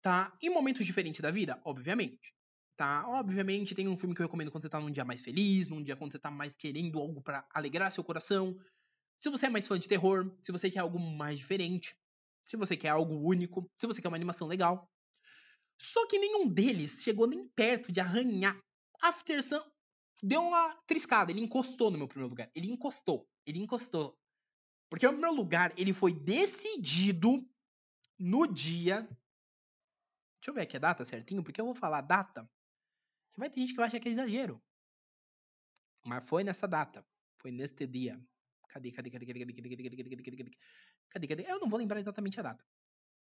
[0.01, 0.37] Tá?
[0.41, 2.35] Em momentos diferentes da vida, obviamente
[2.75, 3.07] tá?
[3.07, 5.83] Obviamente tem um filme que eu recomendo quando você tá num dia mais feliz, num
[5.83, 8.57] dia quando você tá mais querendo algo para alegrar seu coração.
[9.19, 11.95] Se você é mais fã de terror, se você quer algo mais diferente,
[12.45, 14.89] se você quer algo único, se você quer uma animação legal.
[15.79, 18.57] Só que nenhum deles chegou nem perto de arranhar.
[19.01, 19.61] After Sun
[20.21, 22.49] deu uma triscada, ele encostou no meu primeiro lugar.
[22.55, 24.17] Ele encostou, ele encostou.
[24.89, 27.45] Porque o primeiro lugar, ele foi decidido
[28.17, 29.01] no dia.
[30.39, 32.49] Deixa eu ver aqui a data certinho, porque eu vou falar a data
[33.37, 34.61] Vai ter gente que vai achar que é exagero.
[36.05, 37.05] Mas foi nessa data.
[37.37, 38.19] Foi neste dia.
[38.69, 40.57] Cadê, cadê, cadê, cadê, cadê, cadê, cadê, cadê, cadê, cadê, cadê,
[41.09, 41.51] cadê, cadê?
[41.51, 42.63] Eu não vou lembrar exatamente a data.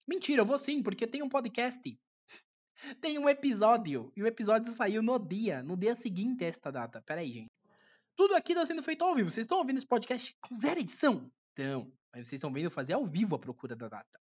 [0.08, 2.00] Mentira, eu vou sim, porque tem um podcast.
[3.02, 4.12] tem um episódio.
[4.16, 7.02] E o episódio saiu no dia, no dia seguinte a esta data.
[7.02, 7.52] Pera aí, gente.
[8.16, 9.30] Tudo aqui está sendo feito ao vivo.
[9.30, 11.32] Vocês estão ouvindo esse podcast com zero edição?
[11.54, 14.20] Então, mas vocês estão vendo fazer ao vivo a procura da data.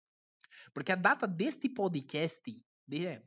[0.73, 2.41] Porque a data deste podcast
[2.93, 3.23] é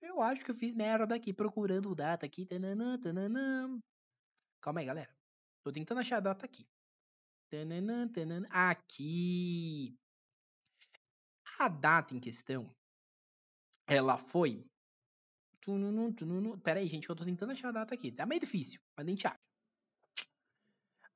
[0.00, 2.46] eu acho que eu fiz merda aqui procurando data aqui.
[4.60, 5.14] Calma aí, galera.
[5.62, 6.66] Tô tentando achar a data aqui.
[8.50, 9.98] Aqui.
[11.58, 12.74] A data em questão,
[13.86, 14.64] ela foi.
[16.62, 18.10] Pera aí, gente, eu tô tentando achar a data aqui.
[18.10, 19.38] Tá meio difícil, mas a gente acha.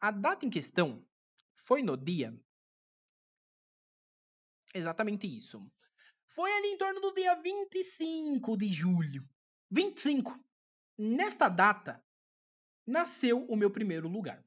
[0.00, 1.02] A data em questão
[1.54, 2.38] foi no dia.
[4.74, 5.66] Exatamente isso.
[6.34, 9.22] Foi ali em torno do dia 25 de julho.
[9.70, 10.36] 25.
[10.98, 12.04] Nesta data,
[12.84, 14.44] nasceu o meu primeiro lugar.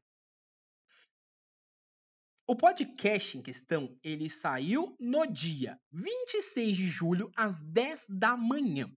[2.46, 8.94] O podcast em questão, ele saiu no dia 26 de julho, às 10 da manhã.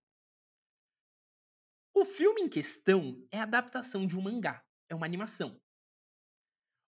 [1.95, 5.61] O filme em questão é a adaptação de um mangá, é uma animação.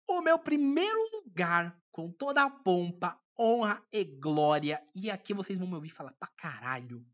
[0.09, 4.87] O meu primeiro lugar, com toda a pompa, honra e glória.
[4.95, 7.07] E aqui vocês vão me ouvir falar pra caralho.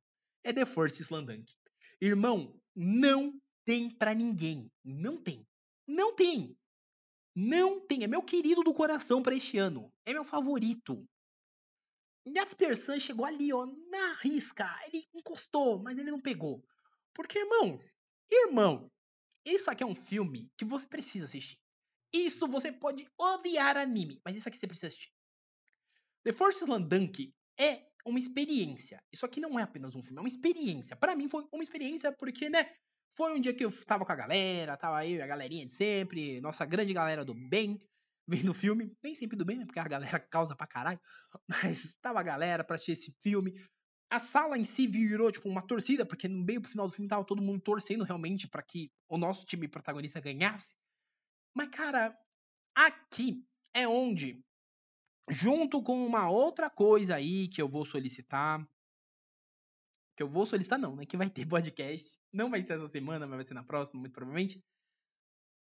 [0.42, 1.54] É The Force Slandunk.
[2.00, 4.70] Irmão, não tem pra ninguém.
[4.84, 5.46] Não tem.
[5.86, 6.58] Não tem.
[7.34, 8.02] Não tem.
[8.02, 9.92] É meu querido do coração para este ano.
[10.04, 11.08] É meu favorito.
[12.26, 14.68] E After Sun chegou ali, ó, na risca.
[14.86, 16.64] Ele encostou, mas ele não pegou.
[17.14, 17.80] Porque, irmão,
[18.28, 18.90] irmão,
[19.44, 21.58] isso aqui é um filme que você precisa assistir.
[22.12, 25.15] Isso você pode odiar anime, mas isso aqui você precisa assistir.
[26.26, 29.00] The Force Dunk é uma experiência.
[29.12, 30.96] Isso aqui não é apenas um filme, é uma experiência.
[30.96, 32.68] Para mim foi uma experiência porque, né,
[33.16, 35.72] foi um dia que eu tava com a galera, tava eu e a galerinha de
[35.72, 37.78] sempre, nossa grande galera do bem,
[38.26, 38.92] vendo o filme.
[39.04, 40.98] Nem sempre do bem, né, porque a galera causa pra caralho.
[41.48, 43.54] Mas tava a galera pra assistir esse filme.
[44.10, 47.08] A sala em si virou, tipo, uma torcida, porque no meio pro final do filme
[47.08, 50.74] tava todo mundo torcendo realmente para que o nosso time protagonista ganhasse.
[51.54, 52.18] Mas, cara,
[52.74, 54.44] aqui é onde
[55.28, 58.66] junto com uma outra coisa aí que eu vou solicitar.
[60.16, 61.04] Que eu vou solicitar, não, né?
[61.04, 62.18] Que vai ter podcast.
[62.32, 64.62] Não vai ser essa semana, mas vai ser na próxima, muito provavelmente.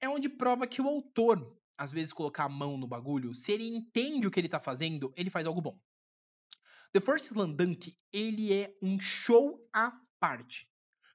[0.00, 3.66] É onde prova que o autor, às vezes, colocar a mão no bagulho, se ele
[3.66, 5.80] entende o que ele tá fazendo, ele faz algo bom.
[6.92, 10.70] The First Slandunk, ele é um show à parte.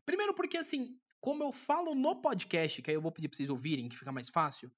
[0.05, 3.49] Primeiro porque, assim, como eu falo no podcast, que aí eu vou pedir pra vocês
[3.49, 4.71] ouvirem, que fica mais fácil,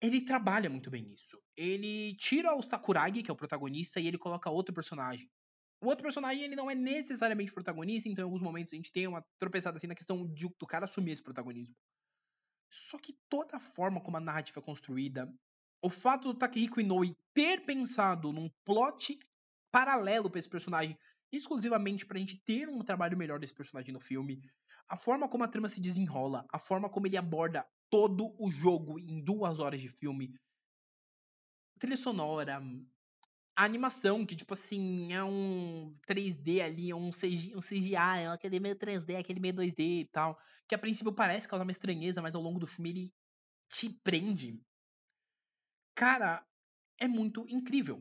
[0.00, 1.40] ele trabalha muito bem nisso.
[1.56, 5.28] Ele tira o Sakuragi, que é o protagonista, e ele coloca outro personagem.
[5.80, 9.06] O outro personagem, ele não é necessariamente protagonista, então em alguns momentos a gente tem
[9.06, 11.76] uma tropeçada assim na questão de, do cara assumir esse protagonismo.
[12.70, 15.32] Só que toda a forma como a narrativa é construída,
[15.82, 19.18] o fato do Takehiko Inoue ter pensado num plot
[19.70, 20.98] paralelo para esse personagem,
[21.32, 24.42] exclusivamente pra gente ter um trabalho melhor desse personagem no filme,
[24.88, 28.98] a forma como a trama se desenrola, a forma como ele aborda todo o jogo
[28.98, 30.34] em duas horas de filme.
[31.78, 32.60] Trilha sonora,
[33.58, 38.26] a animação, que, tipo assim, é um 3D ali, é um, CG, um CGI, é
[38.28, 40.38] aquele meio 3D, aquele meio 2D e tal.
[40.68, 43.14] Que a princípio parece causar uma estranheza, mas ao longo do filme ele
[43.68, 44.60] te prende.
[45.96, 46.46] Cara,
[46.98, 48.00] é muito incrível.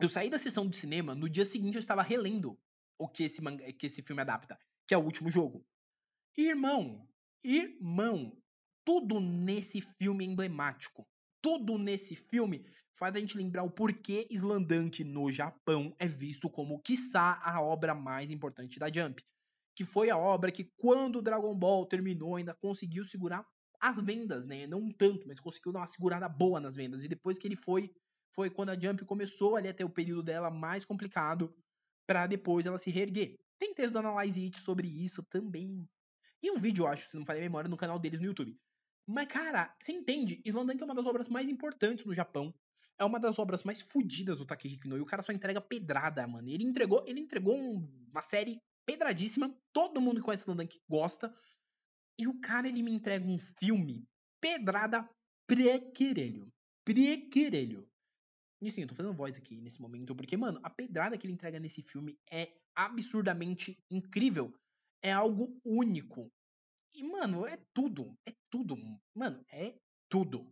[0.00, 2.58] Eu saí da sessão de cinema, no dia seguinte eu estava relendo
[2.98, 5.66] o que esse, manga, que esse filme adapta, que é o último jogo.
[6.34, 7.06] Irmão,
[7.44, 8.42] irmão,
[8.86, 11.06] tudo nesse filme é emblemático
[11.46, 16.80] tudo nesse filme faz a gente lembrar o porquê Slandunk no Japão é visto como,
[16.80, 19.22] quiçá, a obra mais importante da Jump.
[19.72, 23.46] Que foi a obra que, quando Dragon Ball terminou, ainda conseguiu segurar
[23.80, 24.66] as vendas, né?
[24.66, 27.04] Não tanto, mas conseguiu dar uma segurada boa nas vendas.
[27.04, 27.92] E depois que ele foi,
[28.34, 31.54] foi quando a Jump começou ali a ter o período dela mais complicado,
[32.08, 33.36] para depois ela se reerguer.
[33.56, 35.88] Tem texto da Analyze It sobre isso também.
[36.42, 38.58] E um vídeo, eu acho, se não falei memória, no canal deles no YouTube.
[39.06, 40.42] Mas, cara, você entende?
[40.44, 42.52] Slandunk é uma das obras mais importantes no Japão.
[42.98, 45.00] É uma das obras mais fodidas do Takehiko Inoue.
[45.00, 46.48] O cara só entrega pedrada, mano.
[46.48, 49.54] Ele entregou, ele entregou um, uma série pedradíssima.
[49.72, 51.32] Todo mundo que conhece Slandunk gosta.
[52.18, 54.08] E o cara, ele me entrega um filme
[54.40, 55.08] pedrada
[55.46, 56.52] prequerelho.
[56.84, 57.88] Prequerelho.
[58.62, 61.34] E sim, eu tô fazendo voz aqui nesse momento, porque, mano, a pedrada que ele
[61.34, 64.52] entrega nesse filme é absurdamente incrível.
[65.02, 66.32] É algo único.
[66.96, 68.16] E, mano, é tudo.
[68.26, 68.74] É tudo.
[69.14, 69.74] Mano, é
[70.08, 70.50] tudo.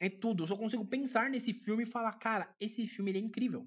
[0.00, 0.42] É tudo.
[0.42, 3.66] Eu só consigo pensar nesse filme e falar, cara, esse filme é incrível.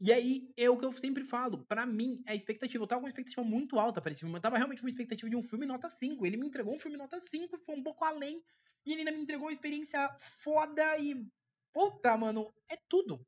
[0.00, 1.64] E aí, é o que eu sempre falo.
[1.66, 2.82] para mim, a expectativa.
[2.84, 4.36] Eu tava com uma expectativa muito alta para esse filme.
[4.36, 6.24] Eu tava realmente com uma expectativa de um filme nota 5.
[6.24, 8.42] Ele me entregou um filme nota 5, foi um pouco além.
[8.86, 11.26] E ele ainda me entregou uma experiência foda e.
[11.72, 13.26] Puta, mano, é tudo.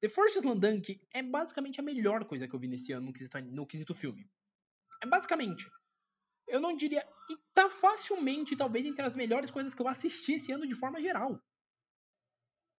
[0.00, 3.40] The Force Landunk é basicamente a melhor coisa que eu vi nesse ano no quesito,
[3.40, 4.28] no quesito filme.
[5.02, 5.68] É basicamente.
[6.46, 7.06] Eu não diria.
[7.30, 11.00] E tá facilmente, talvez, entre as melhores coisas que eu assisti esse ano de forma
[11.00, 11.40] geral.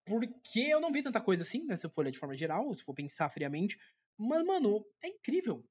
[0.06, 1.76] Porque eu não vi tanta coisa assim, né?
[1.76, 3.78] Se for olhar de forma geral, se for pensar friamente.
[4.18, 5.66] Mas, mano, é incrível.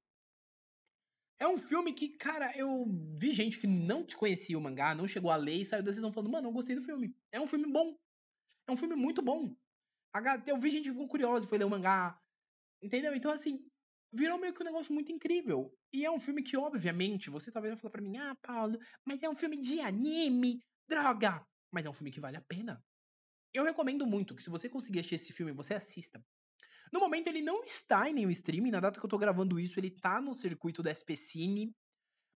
[1.39, 2.85] É um filme que, cara, eu
[3.19, 5.93] vi gente que não te conhecia o mangá, não chegou a ler e saiu da
[5.93, 7.15] sessão falando, mano, eu gostei do filme.
[7.31, 7.97] É um filme bom.
[8.67, 9.55] É um filme muito bom.
[10.45, 12.17] Eu vi gente que ficou curiosa foi ler o mangá.
[12.81, 13.13] Entendeu?
[13.15, 13.69] Então, assim,
[14.11, 15.73] virou meio que um negócio muito incrível.
[15.91, 19.21] E é um filme que, obviamente, você talvez vai falar pra mim, ah, Paulo, mas
[19.23, 21.45] é um filme de anime, droga!
[21.71, 22.83] Mas é um filme que vale a pena.
[23.53, 26.23] Eu recomendo muito que se você conseguir assistir esse filme, você assista.
[26.91, 29.79] No momento ele não está em nenhum streaming, na data que eu tô gravando isso,
[29.79, 31.73] ele tá no circuito da SP Cine,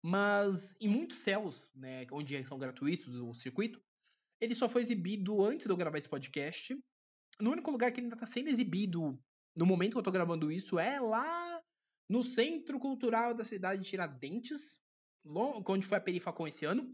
[0.03, 3.81] mas em muitos céus, né, onde são gratuitos o circuito,
[4.39, 6.77] ele só foi exibido antes de eu gravar esse podcast.
[7.39, 9.19] No único lugar que ele ainda tá sendo exibido
[9.55, 11.56] no momento que eu tô gravando isso é lá
[12.09, 14.79] no Centro Cultural da cidade de Tiradentes,
[15.25, 16.93] onde foi a Perifacon esse ano.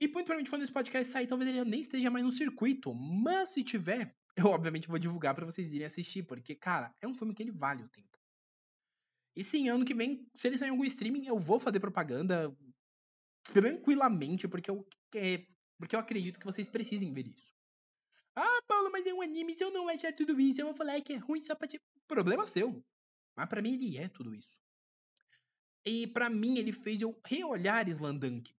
[0.00, 2.92] E muito provavelmente quando esse podcast sair, talvez ele nem esteja mais no circuito.
[2.94, 7.14] Mas se tiver, eu obviamente vou divulgar para vocês irem assistir, porque, cara, é um
[7.14, 8.18] filme que ele vale o tempo.
[9.34, 12.54] E sim, ano que vem, se ele sair em algum streaming, eu vou fazer propaganda
[13.44, 15.46] tranquilamente, porque eu, é,
[15.78, 17.52] porque eu acredito que vocês precisem ver isso.
[18.36, 21.00] Ah, Paulo, mas é um anime, se eu não achar tudo isso, eu vou falar
[21.00, 21.80] que é ruim só pra te...
[22.06, 22.84] Problema seu.
[23.36, 24.60] Mas para mim ele é tudo isso.
[25.84, 28.54] E para mim ele fez eu reolhar Slandunk,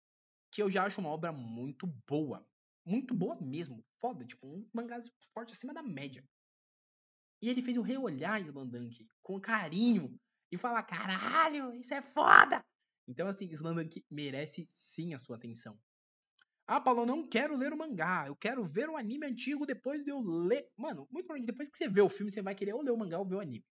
[0.50, 2.46] que eu já acho uma obra muito boa.
[2.84, 3.84] Muito boa mesmo.
[4.00, 5.00] Foda, tipo, um mangá
[5.32, 6.22] forte acima da média.
[7.40, 10.18] E ele fez eu reolhar Slandunk com carinho
[10.52, 12.64] e falar: caralho, isso é foda!
[13.06, 15.78] Então, assim, Slandunk merece sim a sua atenção.
[16.66, 18.24] Ah, Paulo, eu não quero ler o mangá.
[18.26, 20.66] Eu quero ver o anime antigo depois de eu ler.
[20.76, 22.96] Mano, muito provavelmente depois que você vê o filme, você vai querer ou ler o
[22.96, 23.64] mangá ou ver o anime.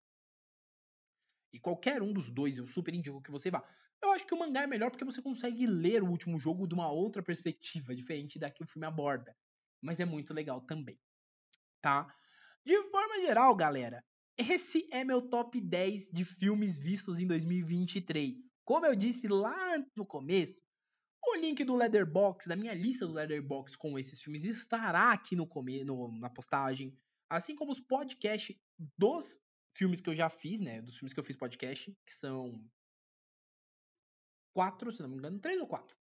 [1.53, 3.63] E qualquer um dos dois, eu super indico que você vá.
[4.01, 6.73] Eu acho que o mangá é melhor porque você consegue ler o último jogo de
[6.73, 9.35] uma outra perspectiva, diferente da que o filme aborda.
[9.81, 10.99] Mas é muito legal também.
[11.81, 12.07] Tá?
[12.65, 14.03] De forma geral, galera,
[14.37, 18.51] esse é meu top 10 de filmes vistos em 2023.
[18.63, 20.59] Como eu disse lá no começo,
[21.23, 25.47] o link do Leatherbox, da minha lista do Leatherbox com esses filmes, estará aqui no,
[25.85, 26.97] no na postagem.
[27.29, 28.55] Assim como os podcasts
[28.97, 29.39] dos
[29.75, 30.81] filmes que eu já fiz, né?
[30.81, 32.63] Dos filmes que eu fiz podcast, que são
[34.53, 35.95] quatro, se não me engano, três ou quatro.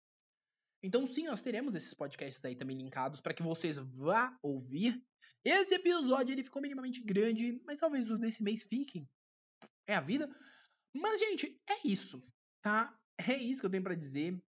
[0.82, 5.04] Então, sim, nós teremos esses podcasts aí também linkados para que vocês vá ouvir.
[5.44, 9.08] Esse episódio ele ficou minimamente grande, mas talvez os desse mês fiquem.
[9.86, 10.30] É a vida.
[10.94, 12.24] Mas, gente, é isso,
[12.62, 12.98] tá?
[13.18, 14.42] É isso que eu tenho para dizer.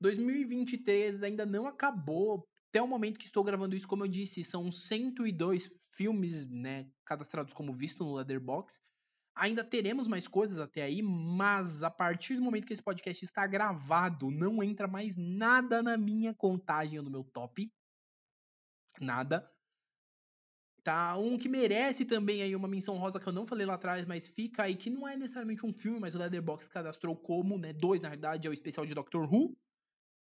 [0.00, 2.48] 2023 ainda não acabou.
[2.70, 7.52] Até o momento que estou gravando isso, como eu disse, são 102 filmes, né, cadastrados
[7.52, 8.80] como visto no Leatherbox.
[9.34, 13.44] Ainda teremos mais coisas até aí, mas a partir do momento que esse podcast está
[13.44, 17.72] gravado, não entra mais nada na minha contagem do meu top.
[19.00, 19.50] Nada.
[20.84, 21.16] Tá?
[21.16, 24.28] Um que merece também aí uma menção rosa que eu não falei lá atrás, mas
[24.28, 27.72] fica aí, que não é necessariamente um filme, mas o Leatherbox cadastrou como, né?
[27.72, 29.56] Dois, na verdade, é o especial de Doctor Who,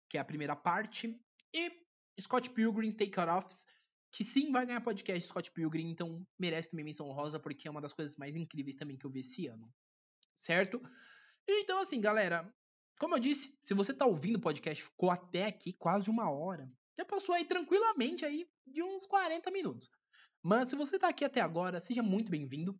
[0.09, 1.19] que é a primeira parte,
[1.53, 1.86] e
[2.19, 3.65] Scott Pilgrim Take It Offs,
[4.11, 7.81] que sim vai ganhar podcast Scott Pilgrim, então merece também menção rosa, porque é uma
[7.81, 9.71] das coisas mais incríveis também que eu vi esse ano.
[10.37, 10.81] Certo?
[11.47, 12.51] Então, assim, galera,
[12.99, 16.71] como eu disse, se você tá ouvindo o podcast, ficou até aqui quase uma hora,
[16.97, 19.89] já passou aí tranquilamente aí de uns 40 minutos.
[20.41, 22.79] Mas se você tá aqui até agora, seja muito bem-vindo,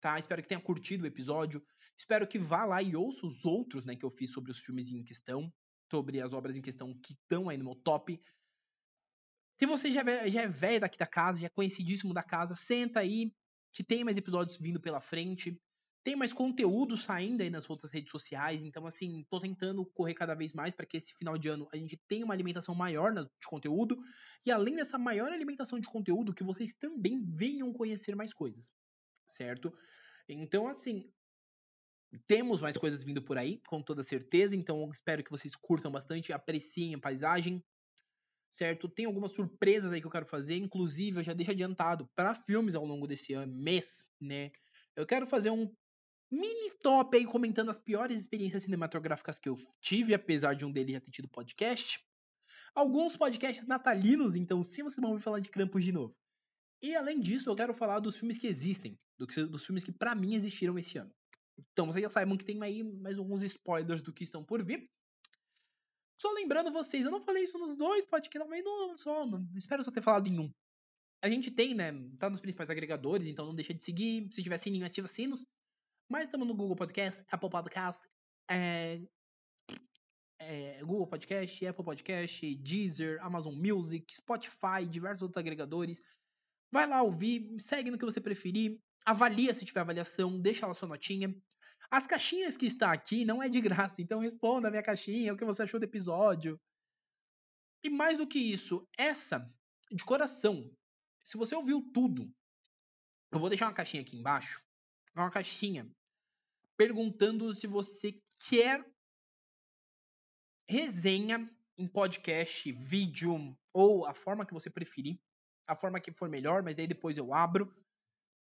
[0.00, 0.18] tá?
[0.18, 1.62] Espero que tenha curtido o episódio.
[1.98, 4.90] Espero que vá lá e ouça os outros, né, que eu fiz sobre os filmes
[4.90, 5.52] em questão,
[5.90, 8.20] sobre as obras em questão que estão aí no meu top.
[9.62, 12.56] Se você já é, já é velho daqui da casa, já é conhecidíssimo da casa,
[12.56, 13.32] senta aí,
[13.72, 15.56] que tem mais episódios vindo pela frente.
[16.02, 20.34] Tem mais conteúdo saindo aí nas outras redes sociais, então assim, tô tentando correr cada
[20.34, 23.46] vez mais para que esse final de ano a gente tenha uma alimentação maior de
[23.46, 23.96] conteúdo
[24.44, 28.72] e além dessa maior alimentação de conteúdo que vocês também venham conhecer mais coisas,
[29.28, 29.72] certo?
[30.28, 31.08] Então assim,
[32.26, 36.32] temos mais coisas vindo por aí, com toda certeza, então espero que vocês curtam bastante,
[36.32, 37.62] apreciem a paisagem,
[38.52, 38.88] certo?
[38.88, 42.74] Tem algumas surpresas aí que eu quero fazer, inclusive eu já deixo adiantado para filmes
[42.74, 44.52] ao longo desse ano, mês, né?
[44.94, 45.74] Eu quero fazer um
[46.30, 50.92] mini top aí comentando as piores experiências cinematográficas que eu tive, apesar de um deles
[50.92, 51.98] já ter tido podcast.
[52.74, 56.14] Alguns podcasts natalinos, então sim vocês vão ouvir falar de Krampus de novo.
[56.82, 60.34] E além disso, eu quero falar dos filmes que existem, dos filmes que para mim
[60.34, 61.12] existiram esse ano.
[61.72, 64.90] Então vocês já saibam que tem aí mais alguns spoilers do que estão por vir.
[66.22, 69.82] Só lembrando vocês, eu não falei isso nos dois podcasts, também não só, não, espero
[69.82, 70.54] só ter falado em um.
[71.20, 74.28] A gente tem, né, tá nos principais agregadores, então não deixa de seguir.
[74.30, 75.44] Se tiver sininho, ativa sinos.
[76.08, 78.08] Mas estamos no Google Podcast, Apple Podcast,
[78.48, 79.00] é,
[80.38, 86.00] é, Google Podcast, Apple Podcast, Deezer, Amazon Music, Spotify, diversos outros agregadores.
[86.70, 90.86] Vai lá ouvir, segue no que você preferir, avalia se tiver avaliação, deixa lá sua
[90.86, 91.34] notinha.
[91.92, 95.36] As caixinhas que está aqui não é de graça, então responda a minha caixinha, o
[95.36, 96.58] que você achou do episódio.
[97.84, 99.46] E mais do que isso, essa,
[99.90, 100.74] de coração,
[101.22, 102.34] se você ouviu tudo,
[103.30, 104.64] eu vou deixar uma caixinha aqui embaixo.
[105.14, 105.86] Uma caixinha
[106.78, 108.16] perguntando se você
[108.48, 108.82] quer
[110.66, 115.20] resenha em podcast, vídeo ou a forma que você preferir,
[115.66, 117.70] a forma que for melhor, mas daí depois eu abro.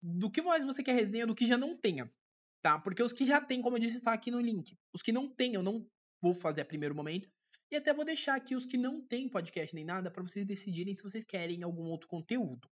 [0.01, 2.09] Do que mais você quer resenha do que já não tenha,
[2.65, 2.79] tá?
[2.79, 4.75] Porque os que já tem, como eu disse, está aqui no link.
[4.91, 5.87] Os que não tem, eu não
[6.19, 7.29] vou fazer a primeiro momento.
[7.69, 10.95] E até vou deixar aqui os que não tem podcast nem nada para vocês decidirem
[10.95, 12.67] se vocês querem algum outro conteúdo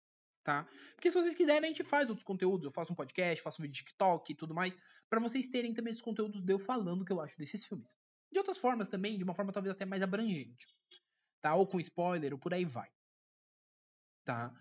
[0.45, 0.67] tá?
[0.95, 2.65] Porque se vocês quiserem, a gente faz outros conteúdos.
[2.65, 4.79] Eu faço um podcast, faço um vídeo de TikTok e tudo mais,
[5.11, 7.95] para vocês terem também esses conteúdos de eu falando o que eu acho desses filmes.
[8.33, 10.67] De outras formas também, de uma forma talvez até mais abrangente,
[11.43, 11.55] tá?
[11.55, 12.89] Ou com spoiler, ou por aí vai,
[14.25, 14.55] tá?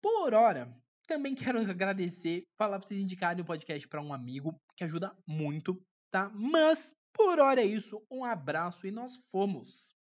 [0.00, 0.74] Por hora,
[1.08, 5.82] também quero agradecer, falar pra vocês indicarem o podcast para um amigo, que ajuda muito,
[6.12, 6.30] tá?
[6.34, 9.97] Mas, por hora é isso, um abraço e nós fomos!